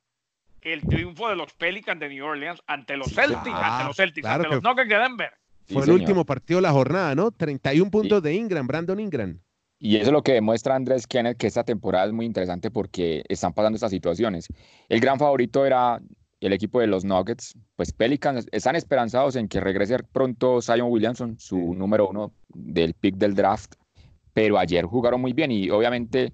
el 0.63 0.83
triunfo 0.83 1.29
de 1.29 1.37
los 1.37 1.53
Pelicans 1.55 2.01
de 2.01 2.09
New 2.09 2.25
Orleans 2.25 2.63
ante 2.67 2.97
los 2.97 3.13
Celtics, 3.13 3.55
ante 3.55 3.85
los 3.85 3.97
Celtics, 3.97 4.27
ante 4.27 4.49
los 4.49 4.63
Nuggets 4.63 4.89
de 4.89 4.97
Denver. 4.97 5.31
Fue 5.69 5.85
el 5.85 5.91
último 5.93 6.25
partido 6.25 6.59
de 6.59 6.63
la 6.63 6.73
jornada, 6.73 7.15
¿no? 7.15 7.31
31 7.31 7.91
puntos 7.91 8.23
de 8.23 8.35
Ingram, 8.35 8.67
Brandon 8.67 8.99
Ingram. 8.99 9.39
Y 9.79 9.97
eso 9.97 10.07
es 10.07 10.13
lo 10.13 10.23
que 10.23 10.33
demuestra 10.33 10.75
Andrés 10.75 11.07
Kenneth, 11.07 11.39
que 11.39 11.47
esta 11.47 11.65
temporada 11.65 12.07
es 12.07 12.13
muy 12.13 12.27
interesante 12.27 12.71
porque 12.71 13.25
están 13.29 13.55
pasando 13.55 13.77
estas 13.77 13.91
situaciones. 13.91 14.49
El 14.89 15.01
gran 15.01 15.19
favorito 15.19 15.65
era 15.65 16.01
el 16.41 16.53
equipo 16.53 16.81
de 16.81 16.87
los 16.87 17.05
Nuggets, 17.05 17.55
pues 17.77 17.93
Pelicans 17.93 18.47
están 18.51 18.77
esperanzados 18.77 19.37
en 19.37 19.49
que 19.49 19.61
regrese 19.61 19.99
pronto 20.13 20.61
Zion 20.61 20.91
Williamson, 20.91 21.39
su 21.39 21.75
número 21.75 22.09
uno 22.09 22.33
del 22.49 22.95
pick 22.95 23.17
del 23.17 23.35
draft, 23.35 23.75
pero 24.33 24.59
ayer 24.59 24.85
jugaron 24.85 25.21
muy 25.21 25.33
bien 25.33 25.51
y 25.51 25.71
obviamente 25.71 26.33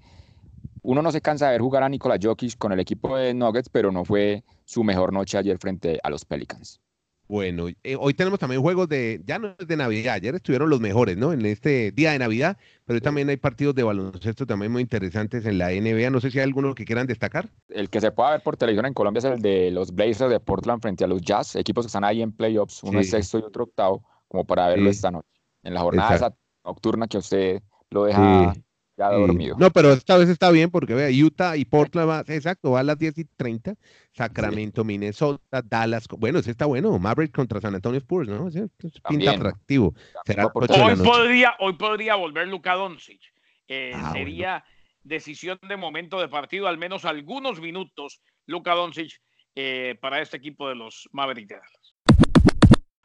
uno 0.87 1.02
no 1.02 1.11
se 1.11 1.21
cansa 1.21 1.47
de 1.47 1.52
ver 1.52 1.61
jugar 1.61 1.83
a 1.83 1.88
Nikola 1.88 2.16
Jokic 2.21 2.57
con 2.59 2.71
el 2.71 2.78
equipo 2.78 3.16
de 3.16 3.35
Nuggets, 3.35 3.69
pero 3.69 3.90
no 3.90 4.05
fue 4.05 4.45
su 4.64 4.85
mejor 4.85 5.12
noche 5.12 5.37
ayer 5.37 5.59
frente 5.59 5.99
a 6.02 6.11
los 6.11 6.25
Pelicans. 6.25 6.81
Bueno, 7.26 7.66
eh, 7.83 7.97
hoy 7.99 8.14
tenemos 8.14 8.38
también 8.38 8.62
juegos 8.62 8.88
de, 8.88 9.21
ya 9.26 9.40
no 9.40 9.57
es 9.59 9.66
de 9.66 9.76
Navidad, 9.76 10.14
ayer 10.14 10.37
estuvieron 10.37 10.71
los 10.71 10.78
mejores, 10.78 11.16
¿no? 11.16 11.33
En 11.33 11.45
este 11.45 11.90
día 11.90 12.12
de 12.12 12.21
Navidad, 12.21 12.57
pero 12.85 12.99
hoy 12.99 13.00
también 13.00 13.28
hay 13.28 13.37
partidos 13.37 13.75
de 13.75 13.83
baloncesto 13.83 14.47
también 14.47 14.71
muy 14.71 14.81
interesantes 14.81 15.45
en 15.45 15.59
la 15.59 15.71
NBA. 15.71 16.09
No 16.11 16.21
sé 16.21 16.31
si 16.31 16.38
hay 16.38 16.45
alguno 16.45 16.73
que 16.76 16.85
quieran 16.85 17.09
destacar. 17.09 17.49
El 17.69 17.90
que 17.90 18.00
se 18.00 18.12
pueda 18.12 18.31
ver 18.31 18.43
por 18.43 18.57
televisión 18.57 18.87
en 18.87 18.95
Colombia 18.95 19.19
es 19.19 19.25
el 19.25 19.43
de 19.43 19.73
los 19.73 19.93
Blazers 19.93 20.31
de 20.31 20.38
Portland 20.38 20.81
frente 20.81 21.02
a 21.02 21.09
los 21.09 21.21
Jazz, 21.21 21.57
equipos 21.57 21.85
que 21.85 21.88
están 21.88 22.05
ahí 22.05 22.23
en 22.23 22.31
playoffs, 22.31 22.85
uno 22.85 23.00
es 23.00 23.11
sexto 23.11 23.40
y 23.40 23.43
otro 23.43 23.64
octavo, 23.64 24.05
como 24.28 24.45
para 24.45 24.69
verlo 24.69 24.88
esta 24.88 25.11
noche, 25.11 25.28
en 25.64 25.75
la 25.75 25.81
jornada 25.81 26.33
nocturna 26.64 27.09
que 27.09 27.19
usted 27.19 27.61
lo 27.90 28.05
deja 28.05 28.55
ya 28.96 29.10
dormido. 29.10 29.56
No, 29.58 29.70
pero 29.70 29.92
esta 29.92 30.16
vez 30.16 30.28
está 30.28 30.50
bien 30.50 30.70
porque 30.70 30.94
vea, 30.94 31.08
Utah 31.24 31.56
y 31.56 31.64
Portland 31.64 32.08
va, 32.08 32.24
exacto, 32.26 32.72
va 32.72 32.80
a 32.80 32.82
las 32.82 32.98
10 32.98 33.18
y 33.18 33.24
30, 33.24 33.74
Sacramento, 34.12 34.84
Minnesota, 34.84 35.62
Dallas, 35.62 36.06
bueno, 36.18 36.38
ese 36.38 36.50
está 36.50 36.66
bueno, 36.66 36.98
Maverick 36.98 37.34
contra 37.34 37.60
San 37.60 37.74
Antonio 37.74 37.98
Spurs, 37.98 38.28
¿no? 38.28 38.48
Ese, 38.48 38.68
pinta 39.08 39.32
atractivo. 39.32 39.94
hoy, 40.24 40.96
podría, 40.96 41.54
hoy 41.60 41.74
podría 41.74 42.14
volver 42.16 42.48
Luka 42.48 42.74
Doncic. 42.74 43.20
Eh, 43.68 43.92
ah, 43.94 44.12
sería 44.12 44.64
decisión 45.02 45.58
de 45.68 45.76
momento 45.76 46.20
de 46.20 46.28
partido, 46.28 46.66
al 46.68 46.78
menos 46.78 47.04
algunos 47.04 47.60
minutos, 47.60 48.20
Luka 48.46 48.74
Doncic 48.74 49.20
eh, 49.54 49.96
para 50.00 50.20
este 50.20 50.36
equipo 50.36 50.68
de 50.68 50.74
los 50.74 51.08
Mavericks 51.12 51.48
de 51.48 51.54
Dallas. 51.56 51.94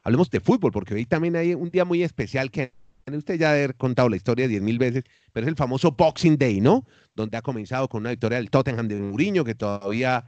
Hablemos 0.03 0.29
de 0.31 0.39
fútbol, 0.39 0.71
porque 0.71 0.95
hoy 0.95 1.05
también 1.05 1.35
hay 1.35 1.53
un 1.53 1.69
día 1.69 1.85
muy 1.85 2.03
especial 2.03 2.49
que 2.49 2.73
usted 3.17 3.39
ya 3.39 3.51
haber 3.51 3.75
contado 3.75 4.09
la 4.09 4.15
historia 4.15 4.47
diez 4.47 4.61
mil 4.61 4.77
veces, 4.77 5.03
pero 5.33 5.45
es 5.45 5.49
el 5.49 5.55
famoso 5.55 5.91
Boxing 5.91 6.37
Day, 6.37 6.61
¿no? 6.61 6.85
Donde 7.15 7.37
ha 7.37 7.41
comenzado 7.41 7.87
con 7.87 8.01
una 8.01 8.11
victoria 8.11 8.37
del 8.37 8.49
Tottenham 8.49 8.87
de 8.87 8.95
Mourinho, 8.95 9.43
que 9.43 9.55
todavía 9.55 10.25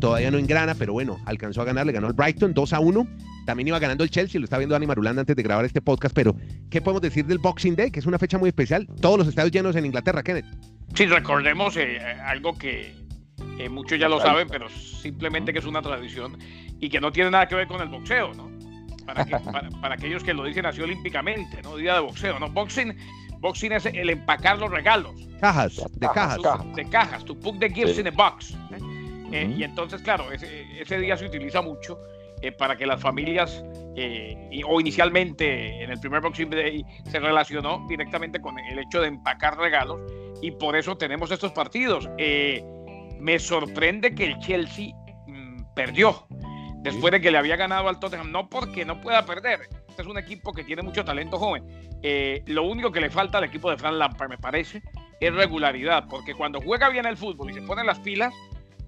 todavía 0.00 0.30
no 0.32 0.38
engrana, 0.38 0.74
pero 0.74 0.92
bueno, 0.92 1.20
alcanzó 1.26 1.62
a 1.62 1.64
ganar, 1.64 1.86
le 1.86 1.92
ganó 1.92 2.08
el 2.08 2.14
Brighton 2.14 2.52
2 2.54 2.72
a 2.72 2.80
1 2.80 3.06
también 3.44 3.68
iba 3.68 3.78
ganando 3.78 4.04
el 4.04 4.10
Chelsea, 4.10 4.38
lo 4.38 4.44
está 4.44 4.58
viendo 4.58 4.74
Dani 4.74 4.86
Marulanda 4.86 5.20
antes 5.20 5.34
de 5.34 5.42
grabar 5.42 5.64
este 5.64 5.80
podcast, 5.80 6.14
pero 6.14 6.36
¿qué 6.70 6.80
podemos 6.80 7.02
decir 7.02 7.26
del 7.26 7.38
Boxing 7.38 7.74
Day? 7.74 7.90
Que 7.90 8.00
es 8.00 8.06
una 8.06 8.18
fecha 8.18 8.38
muy 8.38 8.48
especial, 8.48 8.86
todos 9.00 9.18
los 9.18 9.28
estadios 9.28 9.52
llenos 9.52 9.74
en 9.76 9.86
Inglaterra, 9.86 10.22
Kenneth. 10.22 10.46
Sí, 10.94 11.06
recordemos 11.06 11.76
eh, 11.76 11.98
algo 12.24 12.56
que 12.56 12.94
muchos 13.70 13.98
ya 13.98 14.08
lo 14.08 14.20
saben, 14.20 14.48
pero 14.48 14.68
simplemente 14.68 15.52
que 15.52 15.60
es 15.60 15.66
una 15.66 15.82
tradición 15.82 16.38
y 16.82 16.88
que 16.88 17.00
no 17.00 17.12
tiene 17.12 17.30
nada 17.30 17.46
que 17.46 17.54
ver 17.54 17.68
con 17.68 17.80
el 17.80 17.88
boxeo, 17.88 18.34
¿no? 18.34 18.50
Para, 19.06 19.24
para, 19.80 19.94
aquellos 19.94 20.22
que 20.22 20.34
lo 20.34 20.44
dicen 20.44 20.66
así 20.66 20.80
olímpicamente, 20.80 21.62
¿no? 21.62 21.76
Día 21.76 21.94
de 21.94 22.00
boxeo, 22.00 22.38
¿no? 22.38 22.48
Boxing, 22.48 22.96
boxing 23.38 23.72
es 23.72 23.86
el 23.86 24.10
empacar 24.10 24.58
los 24.58 24.70
regalos. 24.70 25.14
Cajas, 25.40 25.76
de 25.92 26.08
cajas. 26.08 26.38
De 26.74 26.84
cajas, 26.88 27.24
to 27.24 27.34
put 27.38 27.58
the 27.58 27.68
gifts 27.68 27.98
in 27.98 28.08
a 28.08 28.10
box. 28.10 28.52
¿eh? 28.72 28.78
Eh, 29.32 29.54
y 29.56 29.64
entonces, 29.64 30.02
claro, 30.02 30.30
ese, 30.32 30.98
día 30.98 31.16
se 31.16 31.26
utiliza 31.26 31.62
mucho 31.62 31.98
eh, 32.42 32.52
para 32.52 32.76
que 32.76 32.86
las 32.86 33.00
familias, 33.00 33.64
o 34.66 34.80
inicialmente 34.80 35.82
en 35.82 35.90
el 35.90 36.00
primer 36.00 36.20
Boxing 36.20 36.50
Day, 36.50 36.84
se 37.10 37.18
relacionó 37.18 37.84
directamente 37.88 38.40
con 38.40 38.58
el 38.58 38.78
hecho 38.78 39.00
de 39.00 39.08
empacar 39.08 39.56
regalos 39.56 40.00
y 40.40 40.50
por 40.50 40.76
eso 40.76 40.96
tenemos 40.96 41.30
estos 41.30 41.52
partidos. 41.52 42.08
Me 43.22 43.38
sorprende 43.38 44.14
que 44.14 44.24
el 44.24 44.38
Chelsea 44.40 44.88
mm, 45.26 45.74
perdió 45.74 46.26
después 46.82 47.12
de 47.12 47.20
que 47.20 47.30
le 47.30 47.38
había 47.38 47.56
ganado 47.56 47.88
al 47.88 48.00
Tottenham, 48.00 48.32
no 48.32 48.48
porque 48.48 48.84
no 48.84 49.00
pueda 49.00 49.24
perder. 49.24 49.60
Este 49.88 50.02
es 50.02 50.08
un 50.08 50.18
equipo 50.18 50.52
que 50.52 50.64
tiene 50.64 50.82
mucho 50.82 51.04
talento 51.04 51.38
joven. 51.38 51.64
lo 52.46 52.64
único 52.64 52.90
que 52.90 53.00
le 53.00 53.10
falta 53.10 53.38
al 53.38 53.44
equipo 53.44 53.70
de 53.70 53.78
Fran 53.78 53.98
Lampard, 53.98 54.28
me 54.28 54.38
parece, 54.38 54.82
es 55.20 55.32
regularidad, 55.32 56.08
porque 56.08 56.34
cuando 56.34 56.60
juega 56.60 56.88
bien 56.88 57.06
el 57.06 57.16
fútbol 57.16 57.50
y 57.50 57.54
se 57.54 57.62
pone 57.62 57.84
las 57.84 58.00
pilas, 58.00 58.34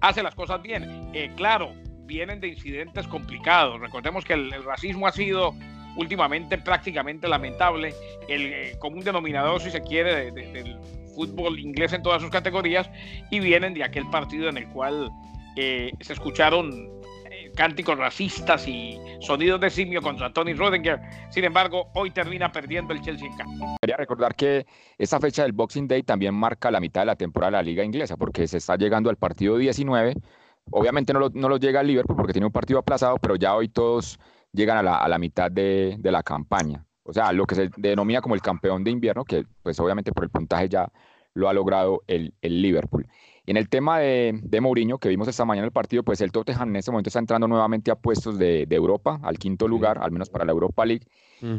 hace 0.01 0.21
las 0.21 0.35
cosas 0.35 0.61
bien. 0.61 1.09
Eh, 1.13 1.31
claro, 1.37 1.71
vienen 2.05 2.41
de 2.41 2.49
incidentes 2.49 3.07
complicados. 3.07 3.79
Recordemos 3.79 4.25
que 4.25 4.33
el, 4.33 4.51
racismo 4.63 5.07
ha 5.07 5.13
sido 5.13 5.53
últimamente 5.95 6.57
prácticamente 6.57 7.29
lamentable. 7.29 7.93
El 8.27 8.53
eh, 8.53 8.75
común 8.79 9.03
denominador, 9.03 9.61
si 9.61 9.71
se 9.71 9.81
quiere, 9.81 10.31
del 10.31 10.77
fútbol 11.15 11.59
inglés 11.59 11.93
en 11.93 12.03
todas 12.03 12.21
sus 12.21 12.31
categorías, 12.31 12.89
y 13.31 13.39
vienen 13.39 13.73
de 13.73 13.83
aquel 13.83 14.07
partido 14.09 14.49
en 14.49 14.57
el 14.57 14.67
cual 14.69 15.11
eh, 15.55 15.91
se 16.01 16.13
escucharon 16.13 16.95
cánticos 17.55 17.97
racistas 17.97 18.67
y 18.67 18.99
sonidos 19.21 19.59
de 19.61 19.69
simio 19.69 20.01
contra 20.01 20.31
Tony 20.31 20.53
Rodinger. 20.53 20.99
Sin 21.29 21.43
embargo, 21.43 21.87
hoy 21.95 22.11
termina 22.11 22.51
perdiendo 22.51 22.93
el 22.93 23.01
Chelsea 23.01 23.27
en 23.27 23.77
Quería 23.81 23.97
recordar 23.97 24.35
que 24.35 24.65
esta 24.97 25.19
fecha 25.19 25.43
del 25.43 25.53
Boxing 25.53 25.87
Day 25.87 26.03
también 26.03 26.35
marca 26.35 26.69
la 26.69 26.79
mitad 26.79 27.01
de 27.01 27.07
la 27.07 27.15
temporada 27.15 27.51
de 27.51 27.57
la 27.57 27.63
Liga 27.63 27.83
Inglesa, 27.83 28.17
porque 28.17 28.47
se 28.47 28.57
está 28.57 28.75
llegando 28.75 29.09
al 29.09 29.17
partido 29.17 29.57
19. 29.57 30.15
Obviamente 30.71 31.13
no 31.13 31.19
lo, 31.19 31.29
no 31.29 31.49
lo 31.49 31.57
llega 31.57 31.81
el 31.81 31.87
Liverpool 31.87 32.17
porque 32.17 32.33
tiene 32.33 32.47
un 32.47 32.51
partido 32.51 32.79
aplazado, 32.79 33.17
pero 33.17 33.35
ya 33.35 33.55
hoy 33.55 33.69
todos 33.69 34.19
llegan 34.51 34.77
a 34.77 34.83
la, 34.83 34.97
a 34.97 35.07
la 35.07 35.17
mitad 35.17 35.51
de, 35.51 35.95
de 35.99 36.11
la 36.11 36.23
campaña. 36.23 36.84
O 37.05 37.13
sea, 37.13 37.31
lo 37.31 37.45
que 37.45 37.55
se 37.55 37.69
denomina 37.77 38.19
como 38.21 38.35
el 38.35 38.41
campeón 38.41 38.83
de 38.83 38.91
invierno, 38.91 39.23
que 39.23 39.45
pues 39.61 39.79
obviamente 39.79 40.11
por 40.11 40.23
el 40.23 40.29
puntaje 40.29 40.67
ya 40.69 40.91
lo 41.35 41.47
ha 41.47 41.53
logrado 41.53 42.01
el, 42.07 42.33
el 42.41 42.61
Liverpool. 42.61 43.07
Y 43.45 43.51
en 43.51 43.57
el 43.57 43.69
tema 43.69 43.99
de, 43.99 44.39
de, 44.41 44.59
Mourinho, 44.61 44.97
que 44.97 45.09
vimos 45.09 45.27
esta 45.27 45.45
mañana 45.45 45.65
en 45.65 45.67
el 45.67 45.71
partido, 45.71 46.01
pues 46.01 46.19
el 46.21 46.31
Tottenham 46.31 46.69
en 46.69 46.77
este 46.77 46.89
momento 46.89 47.09
está 47.09 47.19
entrando 47.19 47.47
nuevamente 47.47 47.91
a 47.91 47.95
puestos 47.95 48.39
de, 48.39 48.65
de 48.65 48.75
Europa, 48.75 49.19
al 49.21 49.37
quinto 49.37 49.67
lugar, 49.67 49.99
al 50.01 50.11
menos 50.11 50.29
para 50.31 50.45
la 50.45 50.51
Europa 50.51 50.83
League. 50.83 51.05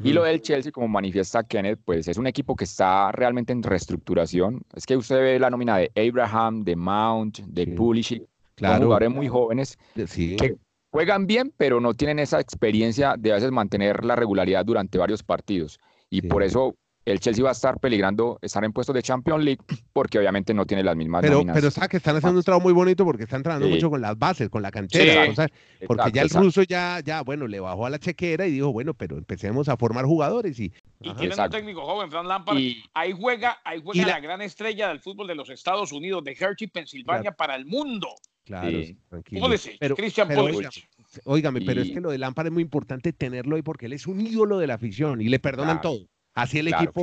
Y 0.03 0.13
lo 0.13 0.25
del 0.25 0.43
Chelsea, 0.43 0.73
como 0.73 0.89
manifiesta 0.89 1.45
Kenneth, 1.45 1.79
pues 1.85 2.09
es 2.09 2.17
un 2.17 2.27
equipo 2.27 2.57
que 2.57 2.65
está 2.65 3.13
realmente 3.13 3.53
en 3.53 3.63
reestructuración. 3.63 4.63
Es 4.75 4.85
que 4.85 4.97
usted 4.97 5.21
ve 5.21 5.39
la 5.39 5.49
nómina 5.49 5.77
de 5.77 5.93
Abraham, 5.95 6.65
de 6.65 6.75
Mount, 6.75 7.39
de 7.41 7.69
Pulisic, 7.69 8.25
claro. 8.57 8.87
jugadores 8.87 9.11
muy 9.11 9.29
jóvenes 9.29 9.79
que 9.95 10.57
juegan 10.97 11.27
bien, 11.27 11.53
pero 11.59 11.79
no 11.79 11.93
tienen 11.93 12.19
esa 12.19 12.41
experiencia 12.41 13.17
de 13.19 13.33
a 13.33 13.35
veces 13.35 13.53
mantener 13.53 14.03
la 14.03 14.17
regularidad 14.17 14.65
durante 14.65 14.97
varios 14.97 15.23
partidos. 15.23 15.79
Y 16.09 16.23
por 16.23 16.43
eso 16.43 16.75
el 17.05 17.21
Chelsea 17.21 17.45
va 17.45 17.51
a 17.51 17.53
estar 17.53 17.79
peligrando 17.79 18.39
estar 18.41 18.65
en 18.65 18.73
puestos 18.73 18.95
de 18.95 19.03
Champions 19.03 19.45
League 19.45 19.61
porque 19.93 20.19
obviamente 20.19 20.55
no 20.55 20.65
tiene 20.65 20.83
las 20.83 20.97
mismas 20.97 21.21
pero, 21.21 21.43
Pero 21.53 21.71
sabe 21.71 21.91
que 21.91 21.99
están 21.99 22.17
haciendo 22.17 22.39
un 22.39 22.45
trabajo 22.45 22.63
muy 22.63 22.73
bonito 22.73 23.05
porque 23.05 23.25
están 23.25 23.43
trabajando 23.43 23.69
mucho 23.69 23.91
con 23.91 24.01
las 24.01 24.19
bases, 24.19 24.49
con 24.49 24.63
la 24.63 24.71
cantera. 24.71 25.35
porque 25.87 26.13
ya 26.13 26.23
el 26.23 26.31
ruso 26.31 26.63
ya, 26.63 27.01
ya, 27.05 27.21
bueno, 27.21 27.47
le 27.47 27.61
bajó 27.61 27.85
a 27.85 27.91
la 27.91 27.99
chequera 27.99 28.47
y 28.47 28.53
dijo, 28.53 28.73
bueno, 28.73 28.95
pero 28.95 29.19
empecemos 29.19 29.69
a 29.69 29.77
formar 29.77 30.07
jugadores. 30.07 30.59
Y, 30.59 30.73
y 31.03 31.13
tienen 31.13 31.39
un 31.39 31.51
técnico 31.51 31.83
joven, 31.83 32.11
Fran 32.11 32.27
Lampard. 32.27 32.57
ahí 32.95 33.13
juega, 33.13 33.59
ahí 33.65 33.83
juega 33.85 34.07
la, 34.07 34.21
gran 34.21 34.41
estrella 34.41 34.89
del 34.89 35.01
fútbol 35.01 35.27
de 35.27 35.35
los 35.35 35.51
Estados 35.51 35.93
Unidos, 35.93 36.25
de 36.25 36.33
Hershey, 36.33 36.69
Pensilvania, 36.69 37.33
para 37.33 37.55
el 37.55 37.67
mundo. 37.67 38.09
Claro, 38.47 38.79
tranquilo. 39.09 39.49
pero, 39.81 39.97
Christian 39.97 40.29
pero, 40.29 40.47
Óigame, 41.25 41.61
pero 41.63 41.83
es 41.83 41.91
que 41.91 42.01
lo 42.01 42.11
de 42.11 42.19
Lampard 42.19 42.47
es 42.47 42.53
muy 42.53 42.63
importante 42.63 43.13
tenerlo 43.13 43.57
ahí 43.57 43.63
porque 43.63 43.87
él 43.87 43.93
es 43.93 44.07
un 44.07 44.21
ídolo 44.21 44.59
de 44.59 44.69
la 44.69 44.75
afición 44.75 45.21
y 45.21 45.29
le 45.29 45.41
perdonan 45.41 45.81
todo. 45.81 46.07
Así 46.33 46.59
el 46.59 46.69
equipo 46.69 47.03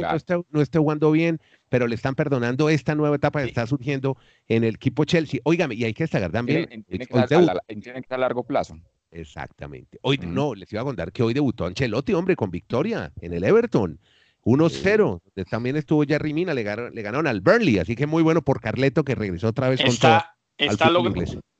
No, 0.51 0.61
esté, 0.61 0.79
jugando 0.79 1.11
bien, 1.11 1.41
pero 1.67 1.87
le 1.87 1.95
están 1.95 2.15
perdonando 2.15 2.69
esta 2.69 2.95
nueva 2.95 3.15
etapa 3.15 3.41
que 3.41 3.47
está 3.47 3.67
surgiendo 3.67 4.15
en 4.47 4.63
el 4.63 4.75
equipo 4.75 5.03
Chelsea. 5.03 5.41
Óigame, 5.43 5.75
y 5.75 5.83
hay 5.83 5.93
que 5.93 6.03
destacar 6.03 6.31
también. 6.31 6.67
Tiene, 6.87 7.07
que, 7.07 7.17
estar 7.17 8.13
a, 8.13 8.17
largo 8.17 8.43
plazo. 8.43 8.79
Exactamente. 9.11 9.97
Hoy, 10.03 10.19
No, 10.19 10.55
les 10.55 10.71
iba 10.71 10.81
a 10.81 10.85
contar 10.85 11.11
que 11.11 11.23
hoy 11.23 11.33
debutó 11.33 11.65
Ancelotti, 11.65 12.13
hombre, 12.13 12.37
con 12.37 12.51
victoria 12.51 13.11
en 13.19 13.33
el 13.33 13.43
Everton. 13.43 13.99
1-0. 14.45 15.21
También 15.49 15.75
estuvo 15.77 16.03
Jerry 16.03 16.33
Mina, 16.33 16.53
le, 16.53 16.63
ganaron, 16.63 17.27
al 17.27 17.41
Burnley. 17.41 17.79
Así 17.79 17.95
que 17.95 18.05
muy 18.05 18.23
bueno 18.23 18.43
por 18.43 18.61
Carleto 18.61 19.03
que 19.03 19.15
regresó 19.15 19.47
otra 19.47 19.69
vez 19.69 19.81
con 19.81 19.97
todo. 19.97 20.21
Está, 20.65 20.91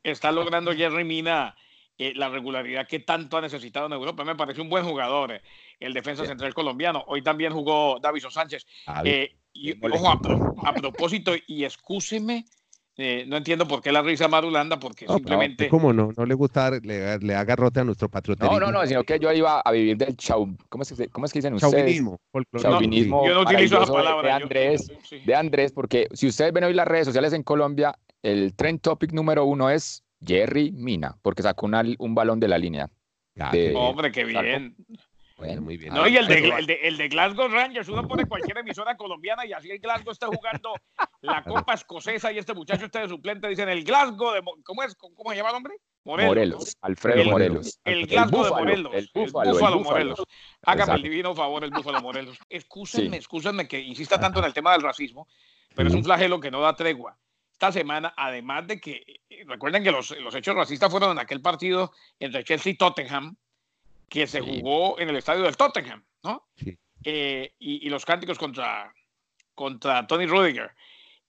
está 0.04 0.32
logrando 0.32 0.74
Jerry 0.74 1.04
Mina 1.04 1.56
eh, 1.96 2.12
la 2.16 2.28
regularidad 2.28 2.88
que 2.88 3.00
tanto 3.00 3.38
ha 3.38 3.42
necesitado 3.42 3.86
en 3.86 3.94
Europa. 3.94 4.24
Me 4.24 4.36
parece 4.36 4.62
un 4.62 4.70
buen 4.70 4.84
jugador, 4.84 5.32
eh, 5.32 5.42
el 5.80 5.94
defensa 5.94 6.26
central 6.26 6.52
colombiano. 6.52 7.04
Hoy 7.06 7.22
también 7.22 7.54
jugó 7.54 8.00
Davison 8.02 8.32
Sánchez. 8.32 8.66
Eh, 9.06 9.36
y, 9.54 9.74
ojo, 9.86 10.10
a, 10.10 10.74
propósito, 10.74 11.34
y 11.46 11.64
excúseme, 11.64 12.46
no 12.98 13.38
entiendo 13.38 13.68
por 13.68 13.84
qué 13.84 13.92
la 13.92 14.02
risa 14.02 14.28
marulanda, 14.28 14.80
porque 14.80 15.06
simplemente. 15.08 15.70
¿Cómo 15.70 15.94
no? 15.94 16.10
No 16.18 16.26
le 16.26 16.34
gusta, 16.34 16.72
le, 16.72 17.20
le 17.20 17.36
haga 17.36 17.56
rote 17.56 17.82
a 17.82 17.84
nuestro 17.84 18.10
patriotismo. 18.10 18.60
No, 18.60 18.66
no, 18.66 18.72
no, 18.72 18.88
sino 18.88 19.04
que 19.04 19.20
yo 19.20 19.32
iba 19.32 19.62
a 19.62 19.72
vivir 19.72 19.96
del 19.96 20.18
chau. 20.18 20.58
¿Cómo 20.70 20.82
es 20.82 20.92
que, 20.94 21.08
cómo 21.10 21.28
es 21.28 21.32
que 21.32 21.40
dicen 21.40 21.54
ustedes? 21.54 21.74
Chauvinismo. 21.74 22.20
Chauvinismo. 22.60 23.28
yo 23.28 23.36
no 23.36 23.42
utilizo 23.42 23.84
esa 23.84 23.94
palabra. 23.94 24.30
De, 24.30 24.44
Andrés, 24.44 24.92
de 25.24 25.36
Andrés, 25.36 25.72
porque 25.72 26.08
si 26.14 26.26
ustedes 26.26 26.52
ven 26.52 26.64
hoy 26.64 26.74
las 26.74 26.88
redes 26.88 27.06
sociales 27.06 27.34
en 27.34 27.44
Colombia, 27.44 27.96
el 28.24 28.56
trend 28.56 28.82
topic 28.82 29.12
número 29.12 29.46
uno 29.46 29.70
es 29.70 30.04
Jerry 30.26 30.72
Mina, 30.72 31.18
porque 31.22 31.44
sacó 31.44 31.68
un 31.68 32.16
balón 32.16 32.40
de 32.40 32.48
la 32.48 32.58
línea. 32.58 32.90
Hombre, 33.76 34.12
qué 34.12 34.24
bien. 34.24 34.76
Bueno, 35.38 35.62
muy 35.62 35.78
bien. 35.78 35.94
No, 35.94 36.08
y 36.08 36.16
el 36.16 36.28
de, 36.28 36.78
el, 36.84 36.98
de, 36.98 37.10
Glasgow 37.10 37.50
Rangers, 37.50 37.90
uno 37.90 38.08
pone 38.08 38.26
cualquier 38.26 38.60
emisora 38.60 38.96
colombiana 38.96 39.46
y 39.46 39.52
así 39.52 39.70
el 39.70 39.80
Glasgow 39.80 40.12
está 40.12 40.28
jugando 40.28 40.74
la 41.22 41.44
Copa 41.44 41.74
Escocesa 41.74 42.32
y 42.32 42.38
este 42.38 42.54
muchacho 42.54 42.86
está 42.86 43.02
de 43.02 43.10
suplente, 43.10 43.50
dicen 43.50 43.68
el 43.68 43.84
Glasgow 43.84 44.34
de... 44.34 44.42
¿Cómo 44.64 44.84
es? 44.84 44.96
¿Cómo 44.96 45.32
se 45.32 45.36
llama 45.36 45.50
el 45.50 45.56
hombre? 45.56 45.74
Morelos. 46.06 46.78
Alfredo 46.82 47.30
Morelos. 47.32 47.80
El 47.84 48.06
Glasgow 48.06 48.44
de 48.46 48.50
Morelos. 48.52 48.94
El 48.94 49.10
Búfalo, 49.14 49.80
Morelos. 49.80 50.24
Hágame 50.62 50.94
el 50.94 51.02
divino 51.02 51.36
favor, 51.36 51.64
el 51.64 51.72
Búfalo 51.72 52.00
Morelos. 52.02 52.38
Excúsenme, 52.48 53.18
excúsenme 53.18 53.68
que 53.68 53.82
insista 53.82 54.20
tanto 54.20 54.40
en 54.40 54.46
el 54.46 54.54
tema 54.54 54.72
del 54.74 54.82
racismo, 54.82 55.28
pero 55.76 55.90
es 55.90 55.96
un 55.96 56.04
flagelo 56.04 56.40
que 56.40 56.52
no 56.52 56.62
da 56.62 56.76
tregua 56.76 57.18
esta 57.54 57.72
semana, 57.72 58.14
además 58.18 58.68
de 58.68 58.82
que, 58.82 59.22
eh, 59.30 59.46
recuerden 59.46 59.84
que 59.84 59.92
los, 59.92 60.12
los, 60.20 60.36
hechos 60.36 60.56
racistas 60.56 60.92
fueron 60.92 61.12
en 61.12 61.20
aquel 61.20 61.42
partido 61.42 61.94
entre 62.20 62.44
Chelsea 62.44 62.74
y 62.74 62.76
Tottenham, 62.76 63.38
que 64.10 64.28
se 64.28 64.42
jugó 64.42 65.00
en 65.00 65.10
el 65.10 65.16
estadio 65.16 65.44
del 65.44 65.56
Tottenham, 65.56 66.04
¿no? 66.24 66.48
Eh, 67.06 67.54
y, 67.60 67.90
los 67.90 68.06
cánticos 68.06 68.38
contra, 68.38 68.94
contra 69.56 70.06
Tony 70.08 70.26
Rudiger. 70.26 70.72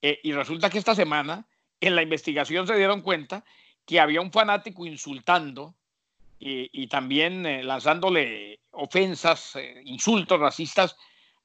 Eh, 0.02 0.20
y 0.22 0.32
resulta 0.32 0.70
que 0.70 0.78
esta 0.78 0.94
semana, 0.94 1.46
en 1.80 1.94
la 1.94 2.02
investigación 2.02 2.66
se 2.66 2.76
dieron 2.76 3.02
cuenta 3.02 3.44
que 3.86 4.00
había 4.00 4.20
un 4.20 4.32
fanático 4.32 4.86
insultando 4.86 5.74
y, 6.38 6.86
también 6.88 7.66
lanzándole 7.66 8.60
ofensas, 8.72 9.56
insultos 9.84 10.38
racistas 10.38 10.94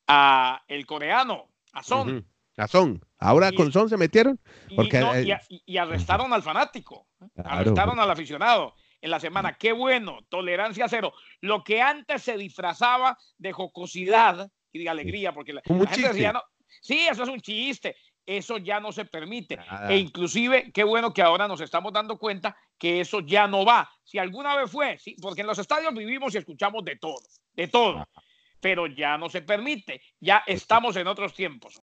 a 0.07 0.61
el 0.67 0.85
coreano, 0.85 1.47
a 1.71 1.83
Son. 1.83 2.25
Son. 2.67 3.01
Ahora 3.17 3.51
con 3.51 3.71
Son 3.71 3.89
se 3.89 3.97
metieron. 3.97 4.39
Porque, 4.75 5.37
y, 5.49 5.73
y, 5.73 5.77
arrestaron 5.77 6.33
al 6.33 6.43
fanático, 6.43 7.07
¿eh? 7.21 7.27
arrestaron 7.43 7.99
al 7.99 8.09
aficionado 8.09 8.75
en 9.01 9.11
la 9.11 9.19
semana. 9.19 9.57
Qué 9.57 9.71
bueno, 9.71 10.19
tolerancia 10.29 10.87
cero. 10.87 11.13
Lo 11.41 11.63
que 11.63 11.81
antes 11.81 12.23
se 12.23 12.37
disfrazaba 12.37 13.17
de 13.37 13.51
jocosidad 13.51 14.51
y 14.71 14.83
de 14.83 14.89
alegría, 14.89 15.33
porque 15.33 15.53
la, 15.53 15.61
gente 15.61 16.07
decía, 16.07 16.33
no, 16.33 16.43
sí, 16.81 17.07
eso 17.09 17.23
es 17.23 17.29
un 17.29 17.41
chiste. 17.41 17.95
Eso 18.25 18.59
ya 18.59 18.79
no 18.79 18.91
se 18.91 19.05
permite. 19.05 19.57
E 19.87 19.97
inclusive, 19.97 20.71
qué 20.71 20.83
bueno 20.83 21.11
que 21.11 21.23
ahora 21.23 21.47
nos 21.47 21.61
estamos 21.61 21.91
dando 21.91 22.19
cuenta 22.19 22.55
que 22.77 23.01
eso 23.01 23.21
ya 23.21 23.47
no 23.47 23.65
va. 23.65 23.89
Si 24.03 24.19
alguna 24.19 24.55
vez 24.55 24.69
fue, 24.69 24.99
sí, 24.99 25.15
porque 25.19 25.41
en 25.41 25.47
los 25.47 25.57
estadios 25.57 25.93
vivimos 25.95 26.35
y 26.35 26.37
escuchamos 26.37 26.85
de 26.85 26.95
todo, 26.97 27.19
de 27.53 27.67
todo. 27.67 28.07
Pero 28.59 28.85
ya 28.85 29.17
no 29.17 29.29
se 29.29 29.41
permite. 29.41 30.01
Ya 30.19 30.43
estamos 30.45 30.95
en 30.97 31.07
otros 31.07 31.33
tiempos 31.33 31.81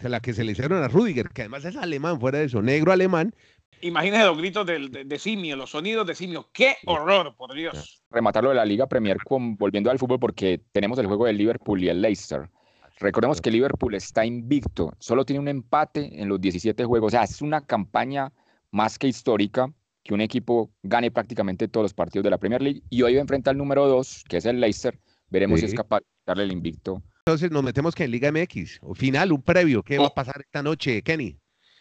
la 0.00 0.20
que 0.20 0.32
se 0.32 0.44
le 0.44 0.52
hicieron 0.52 0.82
a 0.82 0.88
Rudiger, 0.88 1.28
que 1.30 1.42
además 1.42 1.64
es 1.64 1.76
alemán, 1.76 2.20
fuera 2.20 2.38
de 2.38 2.44
eso, 2.44 2.62
negro 2.62 2.92
alemán, 2.92 3.34
Imagínese 3.80 4.24
los 4.24 4.38
gritos 4.38 4.66
de, 4.66 5.04
de, 5.04 5.18
simio, 5.18 5.56
los 5.56 5.70
sonidos 5.70 6.06
de 6.06 6.14
simio. 6.14 6.48
¡Qué 6.52 6.76
horror, 6.86 7.34
por 7.36 7.54
Dios! 7.54 8.02
Rematarlo 8.10 8.50
de 8.50 8.56
la 8.56 8.64
Liga 8.64 8.88
Premier 8.88 9.18
con, 9.22 9.56
volviendo 9.56 9.90
al 9.90 9.98
fútbol 9.98 10.18
porque 10.18 10.60
tenemos 10.72 10.98
el 10.98 11.06
juego 11.06 11.26
del 11.26 11.36
Liverpool 11.36 11.82
y 11.82 11.88
el 11.88 12.02
Leicester. 12.02 12.50
Recordemos 12.98 13.40
que 13.40 13.52
Liverpool 13.52 13.94
está 13.94 14.26
invicto, 14.26 14.92
solo 14.98 15.24
tiene 15.24 15.38
un 15.38 15.48
empate 15.48 16.20
en 16.20 16.28
los 16.28 16.40
17 16.40 16.84
juegos. 16.84 17.08
O 17.08 17.10
sea, 17.10 17.22
es 17.22 17.40
una 17.40 17.60
campaña 17.60 18.32
más 18.72 18.98
que 18.98 19.06
histórica 19.06 19.72
que 20.02 20.14
un 20.14 20.20
equipo 20.20 20.72
gane 20.82 21.10
prácticamente 21.10 21.68
todos 21.68 21.84
los 21.84 21.94
partidos 21.94 22.24
de 22.24 22.30
la 22.30 22.38
Premier 22.38 22.62
League 22.62 22.82
y 22.90 23.02
hoy 23.02 23.16
enfrenta 23.18 23.50
al 23.50 23.58
número 23.58 23.86
2, 23.86 24.24
que 24.28 24.38
es 24.38 24.46
el 24.46 24.60
Leicester. 24.60 24.98
Veremos 25.30 25.60
si 25.60 25.66
es 25.66 25.74
capaz 25.74 26.00
de 26.00 26.06
darle 26.26 26.44
el 26.44 26.52
invicto. 26.52 27.02
Entonces 27.28 27.50
nos 27.50 27.62
metemos 27.62 27.94
que 27.94 28.04
en 28.04 28.10
Liga 28.10 28.32
MX, 28.32 28.78
o 28.80 28.94
final, 28.94 29.32
un 29.32 29.42
previo, 29.42 29.82
¿qué 29.82 29.98
va 29.98 30.06
a 30.06 30.14
pasar 30.14 30.40
esta 30.40 30.62
noche, 30.62 31.02
Kenny? 31.02 31.36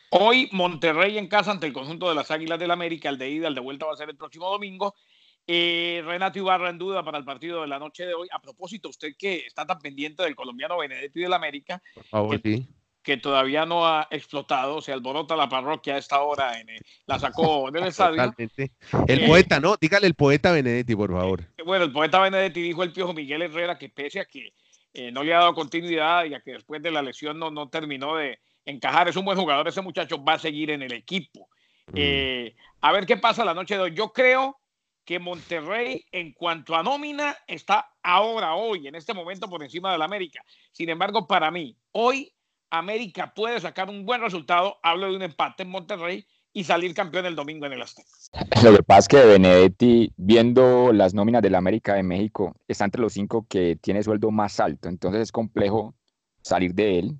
Hoy 0.09 0.49
Monterrey 0.51 1.17
en 1.17 1.27
casa 1.29 1.51
ante 1.51 1.65
el 1.65 1.71
conjunto 1.71 2.09
de 2.09 2.15
las 2.15 2.29
Águilas 2.31 2.59
del 2.59 2.69
América, 2.69 3.07
el 3.07 3.17
de 3.17 3.29
ida, 3.29 3.47
el 3.47 3.55
de 3.55 3.61
vuelta 3.61 3.85
va 3.85 3.93
a 3.93 3.95
ser 3.95 4.09
el 4.09 4.17
próximo 4.17 4.49
domingo. 4.49 4.93
Eh, 5.47 6.03
Renato 6.05 6.37
Ibarra 6.37 6.69
en 6.69 6.77
duda 6.77 7.01
para 7.01 7.17
el 7.17 7.23
partido 7.23 7.61
de 7.61 7.67
la 7.67 7.79
noche 7.79 8.05
de 8.05 8.13
hoy. 8.13 8.27
A 8.33 8.41
propósito, 8.41 8.89
usted 8.89 9.13
que 9.17 9.45
está 9.47 9.65
tan 9.65 9.79
pendiente 9.79 10.21
del 10.21 10.35
colombiano 10.35 10.77
Benedetti 10.79 11.21
del 11.21 11.31
América, 11.31 11.81
Por 11.95 12.03
favor, 12.03 12.41
que, 12.41 12.57
sí. 12.57 12.67
que 13.01 13.15
todavía 13.15 13.65
no 13.65 13.87
ha 13.87 14.05
explotado, 14.11 14.81
se 14.81 14.91
alborota 14.91 15.37
la 15.37 15.47
parroquia 15.47 15.95
a 15.95 15.97
esta 15.99 16.19
hora, 16.23 16.59
en, 16.59 16.67
el- 16.71 16.81
la 17.05 17.19
sacó 17.19 17.71
del 17.71 17.83
estadio. 17.87 18.17
Totalmente. 18.17 18.73
El 19.07 19.23
Eh, 19.23 19.27
poeta, 19.27 19.61
¿no? 19.61 19.77
Dígale 19.79 20.07
el 20.07 20.13
poeta 20.15 20.51
Benedetti, 20.51 20.93
por 20.93 21.09
favor. 21.13 21.45
Bueno, 21.65 21.85
el 21.85 21.93
poeta 21.93 22.19
Benedetti 22.19 22.61
dijo 22.61 22.83
el 22.83 22.91
piojo 22.91 23.13
Miguel 23.13 23.43
Herrera 23.43 23.77
que 23.77 23.87
pese 23.87 24.19
a 24.19 24.25
que 24.25 24.51
eh, 24.93 25.11
no 25.11 25.23
le 25.23 25.33
ha 25.33 25.39
dado 25.39 25.53
continuidad 25.53 26.25
y 26.25 26.33
a 26.33 26.41
que 26.41 26.53
después 26.53 26.81
de 26.81 26.91
la 26.91 27.01
lesión 27.01 27.37
no, 27.39 27.51
no 27.51 27.69
terminó 27.69 28.15
de 28.15 28.39
encajar, 28.65 29.07
es 29.07 29.15
un 29.15 29.25
buen 29.25 29.37
jugador, 29.37 29.67
ese 29.67 29.81
muchacho 29.81 30.23
va 30.23 30.33
a 30.33 30.39
seguir 30.39 30.71
en 30.71 30.81
el 30.81 30.93
equipo. 30.93 31.49
Eh, 31.95 32.55
a 32.81 32.91
ver 32.91 33.05
qué 33.05 33.17
pasa 33.17 33.45
la 33.45 33.53
noche 33.53 33.75
de 33.75 33.81
hoy. 33.81 33.93
Yo 33.93 34.11
creo 34.11 34.59
que 35.05 35.19
Monterrey, 35.19 36.05
en 36.11 36.33
cuanto 36.33 36.75
a 36.75 36.83
nómina, 36.83 37.37
está 37.47 37.93
ahora, 38.03 38.55
hoy, 38.55 38.87
en 38.87 38.95
este 38.95 39.13
momento, 39.13 39.49
por 39.49 39.63
encima 39.63 39.91
del 39.91 40.01
América. 40.01 40.43
Sin 40.71 40.89
embargo, 40.89 41.27
para 41.27 41.49
mí, 41.49 41.77
hoy 41.93 42.33
América 42.69 43.33
puede 43.33 43.61
sacar 43.61 43.89
un 43.89 44.05
buen 44.05 44.21
resultado. 44.21 44.77
Hablo 44.83 45.09
de 45.09 45.15
un 45.15 45.21
empate 45.21 45.63
en 45.63 45.69
Monterrey 45.69 46.27
y 46.53 46.63
salir 46.63 46.93
campeón 46.93 47.25
el 47.25 47.35
domingo 47.35 47.65
en 47.65 47.73
el 47.73 47.81
Azteca. 47.81 48.09
Lo 48.63 48.75
que 48.75 48.83
pasa 48.83 48.99
es 48.99 49.07
que 49.07 49.25
Benedetti, 49.25 50.11
viendo 50.17 50.91
las 50.91 51.13
nóminas 51.13 51.41
del 51.41 51.55
América 51.55 51.93
de 51.93 52.03
México, 52.03 52.55
está 52.67 52.85
entre 52.85 53.01
los 53.01 53.13
cinco 53.13 53.45
que 53.47 53.75
tiene 53.75 54.03
sueldo 54.03 54.31
más 54.31 54.59
alto. 54.59 54.89
Entonces 54.89 55.21
es 55.21 55.31
complejo 55.31 55.95
salir 56.41 56.73
de 56.73 56.99
él, 56.99 57.19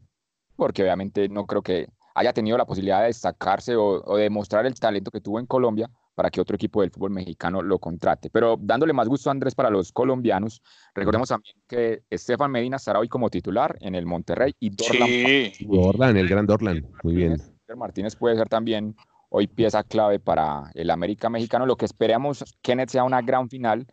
porque 0.55 0.81
obviamente 0.81 1.29
no 1.29 1.45
creo 1.45 1.61
que 1.61 1.87
haya 2.15 2.33
tenido 2.33 2.57
la 2.57 2.65
posibilidad 2.65 3.01
de 3.01 3.07
destacarse 3.07 3.75
o, 3.75 4.03
o 4.03 4.17
de 4.17 4.29
mostrar 4.29 4.65
el 4.65 4.73
talento 4.73 5.11
que 5.11 5.21
tuvo 5.21 5.39
en 5.39 5.45
Colombia 5.45 5.89
para 6.15 6.31
que 6.31 6.41
otro 6.41 6.55
equipo 6.55 6.81
del 6.81 6.89
fútbol 6.89 7.11
mexicano 7.11 7.61
lo 7.61 7.77
contrate. 7.77 8.31
Pero 8.31 8.57
dándole 8.59 8.91
más 8.91 9.07
gusto 9.07 9.29
a 9.29 9.33
Andrés 9.33 9.53
para 9.53 9.69
los 9.69 9.91
colombianos, 9.91 10.63
recordemos 10.95 11.29
también 11.29 11.55
que 11.67 12.01
Estefan 12.09 12.49
Medina 12.49 12.77
estará 12.77 12.97
hoy 12.97 13.07
como 13.07 13.29
titular 13.29 13.77
en 13.81 13.93
el 13.93 14.07
Monterrey 14.07 14.55
y 14.59 14.71
Dorlan 14.71 15.07
Sí. 15.07 15.67
Orlan, 15.69 16.17
el 16.17 16.27
gran 16.27 16.49
Orlan. 16.49 16.83
Muy 17.03 17.15
bien. 17.17 17.37
Martínez 17.75 18.15
puede 18.15 18.35
ser 18.35 18.49
también 18.49 18.95
hoy 19.29 19.47
pieza 19.47 19.83
clave 19.83 20.19
para 20.19 20.71
el 20.73 20.89
América 20.89 21.29
mexicano. 21.29 21.65
Lo 21.65 21.75
que 21.75 21.85
esperamos, 21.85 22.43
Kenneth, 22.61 22.89
sea 22.89 23.03
una 23.03 23.21
gran 23.21 23.49
final. 23.49 23.87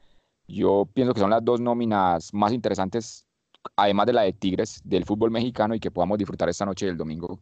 Yo 0.47 0.89
pienso 0.93 1.15
que 1.15 1.21
son 1.21 1.31
las 1.31 1.45
dos 1.45 1.61
nóminas 1.61 2.33
más 2.35 2.53
interesantes, 2.53 3.27
además 3.77 4.07
de 4.07 4.13
la 4.13 4.23
de 4.23 4.33
Tigres, 4.33 4.81
del 4.85 5.05
fútbol 5.05 5.31
mexicano 5.31 5.75
y 5.75 5.81
que 5.81 5.91
podamos 5.91 6.19
disfrutar 6.19 6.49
esta 6.49 6.67
noche 6.67 6.87
del 6.87 6.97
domingo. 6.97 7.41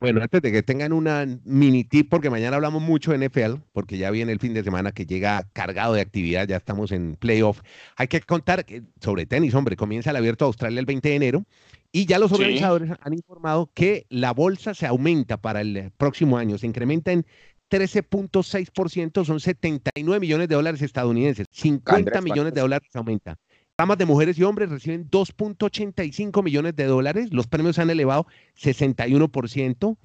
Bueno, 0.00 0.22
antes 0.22 0.40
de 0.42 0.52
que 0.52 0.62
tengan 0.62 0.92
una 0.92 1.26
mini 1.44 1.82
tip, 1.82 2.08
porque 2.08 2.30
mañana 2.30 2.54
hablamos 2.54 2.80
mucho 2.80 3.10
de 3.10 3.18
NFL, 3.28 3.56
porque 3.72 3.98
ya 3.98 4.12
viene 4.12 4.30
el 4.30 4.38
fin 4.38 4.54
de 4.54 4.62
semana 4.62 4.92
que 4.92 5.06
llega 5.06 5.48
cargado 5.52 5.94
de 5.94 6.00
actividad, 6.00 6.46
ya 6.46 6.56
estamos 6.56 6.92
en 6.92 7.16
playoff. 7.16 7.62
Hay 7.96 8.06
que 8.06 8.20
contar 8.20 8.64
que 8.64 8.84
sobre 9.00 9.26
tenis, 9.26 9.54
hombre, 9.54 9.74
comienza 9.74 10.10
el 10.10 10.16
abierto 10.16 10.44
de 10.44 10.48
Australia 10.50 10.78
el 10.78 10.86
20 10.86 11.08
de 11.08 11.14
enero 11.16 11.44
y 11.90 12.06
ya 12.06 12.20
los 12.20 12.30
Sí. 12.30 12.36
organizadores 12.36 12.92
han 13.00 13.12
informado 13.12 13.72
que 13.74 14.06
la 14.08 14.32
bolsa 14.32 14.72
se 14.72 14.86
aumenta 14.86 15.36
para 15.36 15.62
el 15.62 15.90
próximo 15.96 16.38
año, 16.38 16.58
se 16.58 16.68
incrementa 16.68 17.10
en 17.10 17.26
13.6%, 17.68 19.24
son 19.24 19.40
79 19.40 20.20
millones 20.20 20.48
de 20.48 20.54
dólares 20.54 20.80
estadounidenses, 20.80 21.46
50 21.50 21.96
Andrés, 21.96 22.22
millones 22.22 22.54
de 22.54 22.60
dólares 22.60 22.88
aumenta. 22.94 23.36
Ramas 23.80 23.96
de 23.96 24.06
mujeres 24.06 24.36
y 24.36 24.42
hombres 24.42 24.70
reciben 24.70 25.08
2.85 25.08 26.42
millones 26.42 26.74
de 26.74 26.86
dólares. 26.86 27.28
Los 27.30 27.46
premios 27.46 27.76
se 27.76 27.82
han 27.82 27.90
elevado 27.90 28.26
61%. 28.60 29.96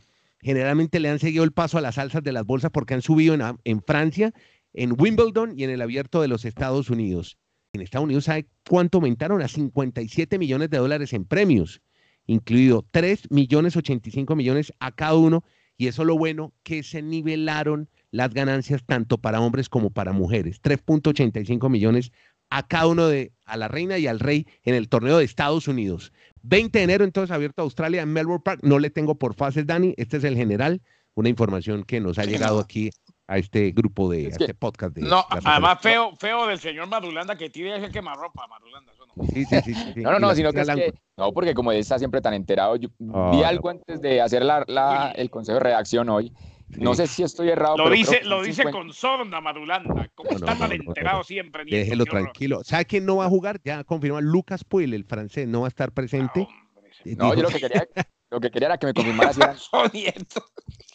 Generalmente 0.41 0.99
le 0.99 1.09
han 1.09 1.17
seguido 1.17 1.43
el 1.43 1.53
paso 1.53 1.79
a 1.79 1.81
las 1.81 1.97
alzas 1.97 2.21
de 2.21 2.31
las 2.33 2.45
bolsas 2.45 2.69
porque 2.69 2.93
han 2.93 3.01
subido 3.01 3.33
en, 3.33 3.41
en 3.63 3.81
Francia, 3.81 4.31
en 4.73 4.93
Wimbledon 4.95 5.57
y 5.57 5.63
en 5.63 5.71
el 5.71 5.81
abierto 5.81 6.21
de 6.21 6.27
los 6.27 6.45
Estados 6.45 6.91
Unidos. 6.91 7.39
En 7.73 7.81
Estados 7.81 8.05
Unidos, 8.05 8.25
¿sabe 8.25 8.45
cuánto 8.69 8.99
aumentaron? 8.99 9.41
A 9.41 9.47
57 9.47 10.37
millones 10.37 10.69
de 10.69 10.77
dólares 10.77 11.11
en 11.13 11.25
premios, 11.25 11.81
incluido 12.27 12.85
3 12.91 13.31
millones 13.31 13.75
85 13.75 14.35
millones 14.35 14.71
a 14.79 14.91
cada 14.91 15.15
uno. 15.15 15.43
Y 15.77 15.87
eso 15.87 16.05
lo 16.05 16.15
bueno, 16.15 16.53
que 16.61 16.83
se 16.83 17.01
nivelaron 17.01 17.89
las 18.11 18.31
ganancias 18.31 18.83
tanto 18.85 19.17
para 19.17 19.41
hombres 19.41 19.67
como 19.67 19.89
para 19.89 20.13
mujeres. 20.13 20.61
3.85 20.61 21.67
millones 21.71 22.11
a 22.55 22.67
cada 22.67 22.85
uno 22.87 23.07
de, 23.07 23.31
a 23.45 23.57
la 23.57 23.67
reina 23.67 23.97
y 23.97 24.05
al 24.07 24.19
rey 24.19 24.45
en 24.63 24.75
el 24.75 24.87
torneo 24.89 25.17
de 25.17 25.25
Estados 25.25 25.67
Unidos. 25.67 26.11
20 26.43 26.77
de 26.77 26.83
enero 26.83 27.03
entonces 27.03 27.33
abierto 27.33 27.61
a 27.61 27.65
Australia 27.65 28.01
en 28.03 28.13
Melbourne 28.13 28.43
Park. 28.45 28.59
No 28.63 28.77
le 28.79 28.89
tengo 28.89 29.15
por 29.15 29.33
fases, 29.33 29.65
Dani. 29.65 29.93
Este 29.97 30.17
es 30.17 30.23
el 30.23 30.35
general, 30.35 30.81
una 31.15 31.29
información 31.29 31.83
que 31.83 31.99
nos 31.99 32.19
ha 32.19 32.25
llegado 32.25 32.59
aquí 32.59 32.91
a 33.27 33.37
este 33.37 33.71
grupo 33.71 34.11
de, 34.11 34.27
Es 34.27 34.35
a 34.35 34.37
que- 34.37 34.43
este 34.43 34.53
podcast 34.53 34.93
de. 34.95 35.01
No, 35.01 35.25
además 35.29 35.79
feo, 35.81 36.15
feo 36.19 36.45
del 36.45 36.59
señor 36.59 36.87
Madulanda 36.87 37.35
que 37.37 37.49
tire 37.49 37.75
ese 37.77 37.89
quemarropa, 37.89 38.45
Madulanda. 38.47 38.91
Eso 38.91 39.05
no. 39.15 39.23
Sí, 39.25 39.45
sí, 39.45 39.55
sí, 39.63 39.73
sí, 39.73 39.91
sí. 39.95 40.01
No, 40.01 40.11
no, 40.11 40.19
no, 40.19 40.35
sino 40.35 40.51
que 40.51 40.59
es 40.59 40.67
tira 40.67 40.75
que, 40.75 40.93
no, 41.17 41.31
porque 41.31 41.53
como 41.53 41.71
él 41.71 41.79
está 41.79 41.97
siempre 41.97 42.21
tan 42.21 42.33
enterado, 42.33 42.75
yo 42.75 42.89
Ah, 43.13 43.29
vi 43.31 43.39
no. 43.39 43.45
algo 43.45 43.69
antes 43.69 44.01
de 44.01 44.21
hacer 44.21 44.43
la, 44.43 44.63
la- 44.67 45.11
el 45.15 45.29
consejo 45.31 45.57
de 45.57 45.63
redacción 45.63 46.09
hoy. 46.09 46.31
No 46.77 46.93
Sí. 46.95 47.01
sé 47.03 47.07
si 47.07 47.23
estoy 47.23 47.49
errado, 47.49 47.77
Lo 47.77 47.83
pero 47.85 47.95
dice, 47.95 48.23
lo 48.23 48.41
dice 48.41 48.63
50 48.63 48.71
con 48.77 48.93
sorna, 48.93 49.41
Madulanda. 49.41 50.09
Como 50.15 50.31
No, 50.31 50.37
está 50.37 50.53
no, 50.53 50.59
tan 50.59 50.69
no, 50.69 50.75
enterado 50.75 51.17
no. 51.19 51.23
siempre. 51.23 51.65
Nieto, 51.65 51.77
Déjelo 51.77 52.05
tranquilo. 52.05 52.63
¿Sabe 52.63 52.85
quién 52.85 53.05
no 53.05 53.17
va 53.17 53.25
a 53.25 53.29
jugar? 53.29 53.59
Ya 53.63 53.83
confirmó 53.83 54.21
Lucas 54.21 54.63
Puel, 54.63 54.93
el 54.93 55.03
francés, 55.05 55.47
no 55.47 55.61
va 55.61 55.67
a 55.67 55.69
estar 55.69 55.91
presente. 55.91 56.47
Ah, 56.49 56.65
No, 57.05 57.25
dijo- 57.31 57.35
yo 57.35 57.41
lo 57.43 57.49
que 57.49 57.59
quería, 57.59 57.87
lo 58.31 58.39
que 58.39 58.49
quería 58.51 58.67
era 58.67 58.77
que 58.77 58.87
me 58.87 58.93
confirmara 59.29 59.33
si 59.33 59.41
eran. 59.41 59.57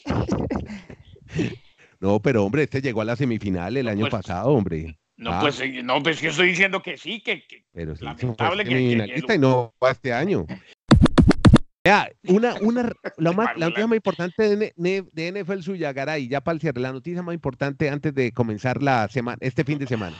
No, 2.00 2.20
pero 2.20 2.44
hombre, 2.44 2.62
este 2.62 2.80
llegó 2.80 3.00
a 3.00 3.04
la 3.04 3.16
semifinal 3.16 3.76
el 3.76 3.86
No, 3.86 3.90
año 3.90 4.00
pues, 4.02 4.12
pasado, 4.12 4.50
hombre. 4.50 4.98
No, 5.16 5.32
Ah. 5.32 5.40
pues, 5.40 5.60
no, 5.82 6.00
pues 6.00 6.20
yo 6.20 6.30
estoy 6.30 6.48
diciendo 6.50 6.80
que 6.80 6.96
sí, 6.96 7.20
que, 7.20 7.44
que 7.44 7.64
Pero 7.72 7.96
sí, 7.96 8.04
Lamentable 8.04 8.62
que- 8.62 8.70
que- 8.70 9.22
que 9.26 9.34
y 9.34 9.38
no 9.38 9.74
va 9.82 9.90
este 9.90 10.12
año. 10.12 10.46
Vea, 11.84 12.10
una, 12.24 12.54
una, 12.60 12.92
la, 13.16 13.32
más, 13.32 13.56
la 13.56 13.66
noticia 13.66 13.86
más 13.86 13.96
importante 13.96 14.56
de, 14.56 14.72
de 15.12 15.32
NFL 15.32 15.60
suya, 15.60 15.92
Garay, 15.92 16.28
ya 16.28 16.40
para 16.40 16.54
el 16.54 16.60
cierre, 16.60 16.80
la 16.80 16.92
noticia 16.92 17.22
más 17.22 17.34
importante 17.34 17.88
antes 17.88 18.14
de 18.14 18.32
comenzar 18.32 18.82
la 18.82 19.08
semana, 19.08 19.38
este 19.40 19.64
fin 19.64 19.78
de 19.78 19.86
semana. 19.86 20.16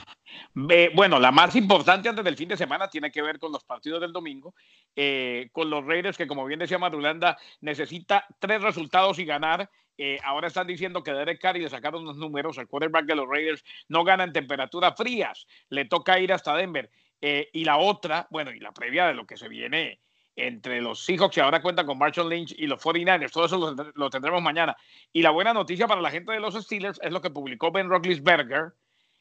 Bueno, 0.53 1.19
la 1.19 1.31
más 1.31 1.55
importante 1.55 2.09
antes 2.09 2.23
del 2.23 2.37
fin 2.37 2.49
de 2.49 2.57
semana 2.57 2.89
tiene 2.89 3.11
que 3.11 3.21
ver 3.21 3.39
con 3.39 3.51
los 3.51 3.63
partidos 3.63 4.01
del 4.01 4.13
domingo, 4.13 4.53
eh, 4.95 5.49
con 5.51 5.69
los 5.69 5.85
Raiders 5.85 6.17
que, 6.17 6.27
como 6.27 6.45
bien 6.45 6.59
decía 6.59 6.77
Madulanda, 6.77 7.37
necesita 7.61 8.25
tres 8.39 8.61
resultados 8.61 9.19
y 9.19 9.25
ganar. 9.25 9.69
Eh, 9.97 10.17
ahora 10.23 10.47
están 10.47 10.65
diciendo 10.65 11.03
que 11.03 11.11
Derek 11.11 11.41
Carr 11.41 11.57
y 11.57 11.61
le 11.61 11.69
sacaron 11.69 12.03
unos 12.03 12.15
números, 12.15 12.57
el 12.57 12.67
quarterback 12.67 13.05
de 13.05 13.15
los 13.15 13.27
Raiders 13.27 13.65
no 13.89 14.05
gana 14.05 14.23
en 14.23 14.31
temperaturas 14.31 14.93
frías, 14.95 15.45
le 15.69 15.85
toca 15.85 16.19
ir 16.19 16.31
hasta 16.31 16.55
Denver. 16.55 16.89
Eh, 17.21 17.49
y 17.51 17.65
la 17.65 17.77
otra, 17.77 18.27
bueno, 18.29 18.51
y 18.51 18.59
la 18.59 18.71
previa 18.71 19.07
de 19.07 19.13
lo 19.13 19.27
que 19.27 19.35
se 19.35 19.49
viene 19.49 19.99
entre 20.35 20.81
los 20.81 21.03
Seahawks 21.03 21.35
que 21.35 21.41
ahora 21.41 21.61
cuentan 21.61 21.85
con 21.85 21.97
Marshall 21.97 22.29
Lynch 22.29 22.55
y 22.57 22.67
los 22.67 22.81
49ers, 22.81 23.31
todo 23.31 23.45
eso 23.45 23.75
lo, 23.95 24.09
tendremos 24.09 24.41
mañana. 24.41 24.75
Y 25.11 25.21
la 25.21 25.31
buena 25.31 25.53
noticia 25.53 25.87
para 25.87 26.01
la 26.01 26.11
gente 26.11 26.31
de 26.31 26.39
los 26.39 26.55
Steelers 26.55 26.99
es 27.03 27.11
lo 27.11 27.21
que 27.21 27.29
publicó 27.29 27.71
Ben 27.71 27.89
Roethlisberger, 27.89 28.73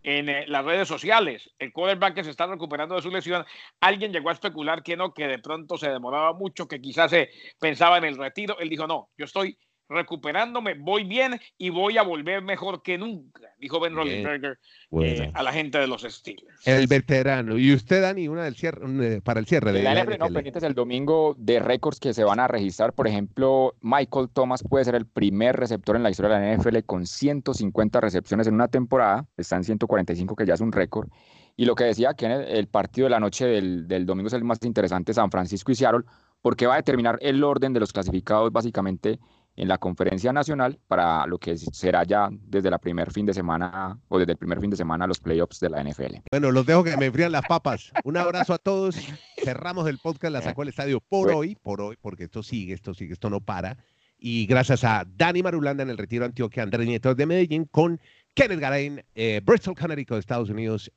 en 0.02 0.28
eh, 0.28 0.46
las 0.46 0.64
redes 0.64 0.88
sociales. 0.88 1.50
El 1.58 1.72
quarterback 1.72 2.14
que 2.14 2.24
se 2.24 2.30
está 2.30 2.46
recuperando 2.46 2.94
de 2.94 3.02
su 3.02 3.10
lesión, 3.10 3.44
alguien 3.80 4.12
llegó 4.12 4.30
a 4.30 4.32
especular 4.32 4.82
que 4.82 4.96
no, 4.96 5.12
que 5.12 5.26
de 5.26 5.38
pronto 5.38 5.76
se 5.76 5.90
demoraba 5.90 6.32
mucho, 6.32 6.68
que 6.68 6.80
quizás 6.80 7.10
se 7.10 7.30
pensaba 7.58 7.98
en 7.98 8.04
el 8.04 8.16
retiro. 8.16 8.58
Él 8.58 8.68
dijo, 8.68 8.86
no, 8.86 9.10
yo 9.16 9.24
estoy 9.24 9.58
recuperándome, 9.88 10.74
voy 10.74 11.04
bien 11.04 11.40
y 11.56 11.70
voy 11.70 11.98
a 11.98 12.02
volver 12.02 12.42
mejor 12.42 12.82
que 12.82 12.98
nunca, 12.98 13.42
dijo 13.58 13.80
Ben. 13.80 13.94
Roethlisberger 13.94 14.58
Bueno, 14.90 15.24
eh, 15.24 15.30
a 15.34 15.42
la 15.42 15.52
gente 15.52 15.78
de 15.78 15.86
los 15.86 16.02
Steelers. 16.02 16.66
el 16.66 16.86
veterano. 16.86 17.56
Y 17.58 17.72
usted, 17.72 18.02
Dani, 18.02 18.28
una 18.28 18.44
del 18.44 18.54
cierre, 18.54 18.84
un, 18.84 19.02
eh, 19.02 19.20
para 19.22 19.40
el 19.40 19.46
cierre 19.46 19.72
de 19.72 19.82
la 19.82 19.94
NFL, 19.94 20.18
no, 20.18 20.26
pendientes 20.28 20.62
el 20.62 20.74
domingo 20.74 21.34
de 21.38 21.58
récords 21.58 21.98
que 22.00 22.12
se 22.12 22.24
van 22.24 22.38
a 22.40 22.48
registrar. 22.48 22.92
Por 22.92 23.08
ejemplo, 23.08 23.74
Michael 23.80 24.28
Thomas 24.32 24.62
puede 24.62 24.84
ser 24.84 24.94
el 24.94 25.06
primer 25.06 25.56
receptor 25.56 25.96
en 25.96 26.02
la 26.02 26.10
historia 26.10 26.38
de 26.38 26.46
la 26.46 26.56
NFL 26.56 26.78
con 26.84 27.06
150 27.06 28.00
recepciones 28.00 28.46
en 28.46 28.54
una 28.54 28.68
temporada. 28.68 29.26
Está 29.36 29.56
en 29.56 29.64
145, 29.64 30.36
que 30.36 30.46
ya 30.46 30.54
es 30.54 30.60
un 30.60 30.72
récord. 30.72 31.08
Y 31.56 31.64
lo 31.64 31.74
que 31.74 31.84
decía 31.84 32.14
que 32.14 32.26
el 32.26 32.68
partido 32.68 33.06
de 33.06 33.10
la 33.10 33.20
noche 33.20 33.46
del, 33.46 33.88
del 33.88 34.06
domingo 34.06 34.28
es 34.28 34.34
el 34.34 34.44
más 34.44 34.58
interesante, 34.62 35.12
San 35.12 35.30
Francisco 35.30 35.72
y 35.72 35.74
Seattle, 35.74 36.04
porque 36.40 36.66
va 36.66 36.74
a 36.74 36.76
determinar 36.76 37.18
el 37.20 37.42
orden 37.42 37.72
de 37.72 37.80
los 37.80 37.92
clasificados 37.92 38.52
básicamente 38.52 39.18
en 39.58 39.66
la 39.66 39.78
conferencia 39.78 40.32
nacional 40.32 40.78
para 40.86 41.26
lo 41.26 41.38
que 41.38 41.58
será 41.58 42.04
ya 42.04 42.28
desde 42.30 42.70
la 42.70 42.78
primer 42.78 43.10
fin 43.10 43.26
de 43.26 43.34
semana 43.34 43.98
o 44.06 44.18
desde 44.18 44.32
el 44.32 44.38
primer 44.38 44.60
fin 44.60 44.70
de 44.70 44.76
semana 44.76 45.06
los 45.06 45.18
playoffs 45.18 45.58
de 45.58 45.68
la 45.68 45.82
NFL. 45.82 46.18
Bueno, 46.30 46.52
los 46.52 46.64
dejo 46.64 46.84
que 46.84 46.96
me 46.96 47.06
enfrían 47.06 47.32
las 47.32 47.44
papas. 47.46 47.90
Un 48.04 48.16
abrazo 48.16 48.54
a 48.54 48.58
todos. 48.58 48.96
Cerramos 49.42 49.88
el 49.88 49.98
podcast, 49.98 50.32
la 50.32 50.42
sacó 50.42 50.62
el 50.62 50.68
estadio 50.68 51.00
por 51.00 51.32
hoy, 51.32 51.56
por 51.56 51.80
hoy, 51.80 51.96
porque 52.00 52.24
esto 52.24 52.44
sigue, 52.44 52.72
esto 52.72 52.94
sigue, 52.94 53.12
esto 53.12 53.30
no 53.30 53.40
para. 53.40 53.76
Y 54.16 54.46
gracias 54.46 54.84
a 54.84 55.04
Dani 55.04 55.42
Marulanda 55.42 55.82
en 55.82 55.90
el 55.90 55.98
Retiro 55.98 56.24
Antioquia, 56.24 56.62
Andrés 56.62 56.86
Nieto 56.86 57.14
de 57.16 57.26
Medellín, 57.26 57.64
con 57.64 58.00
Kenneth 58.34 58.60
Garay, 58.60 59.04
eh, 59.16 59.40
Bristol, 59.44 59.74
Connecticut, 59.74 60.14
de 60.14 60.20
Estados 60.20 60.50
Unidos. 60.50 60.90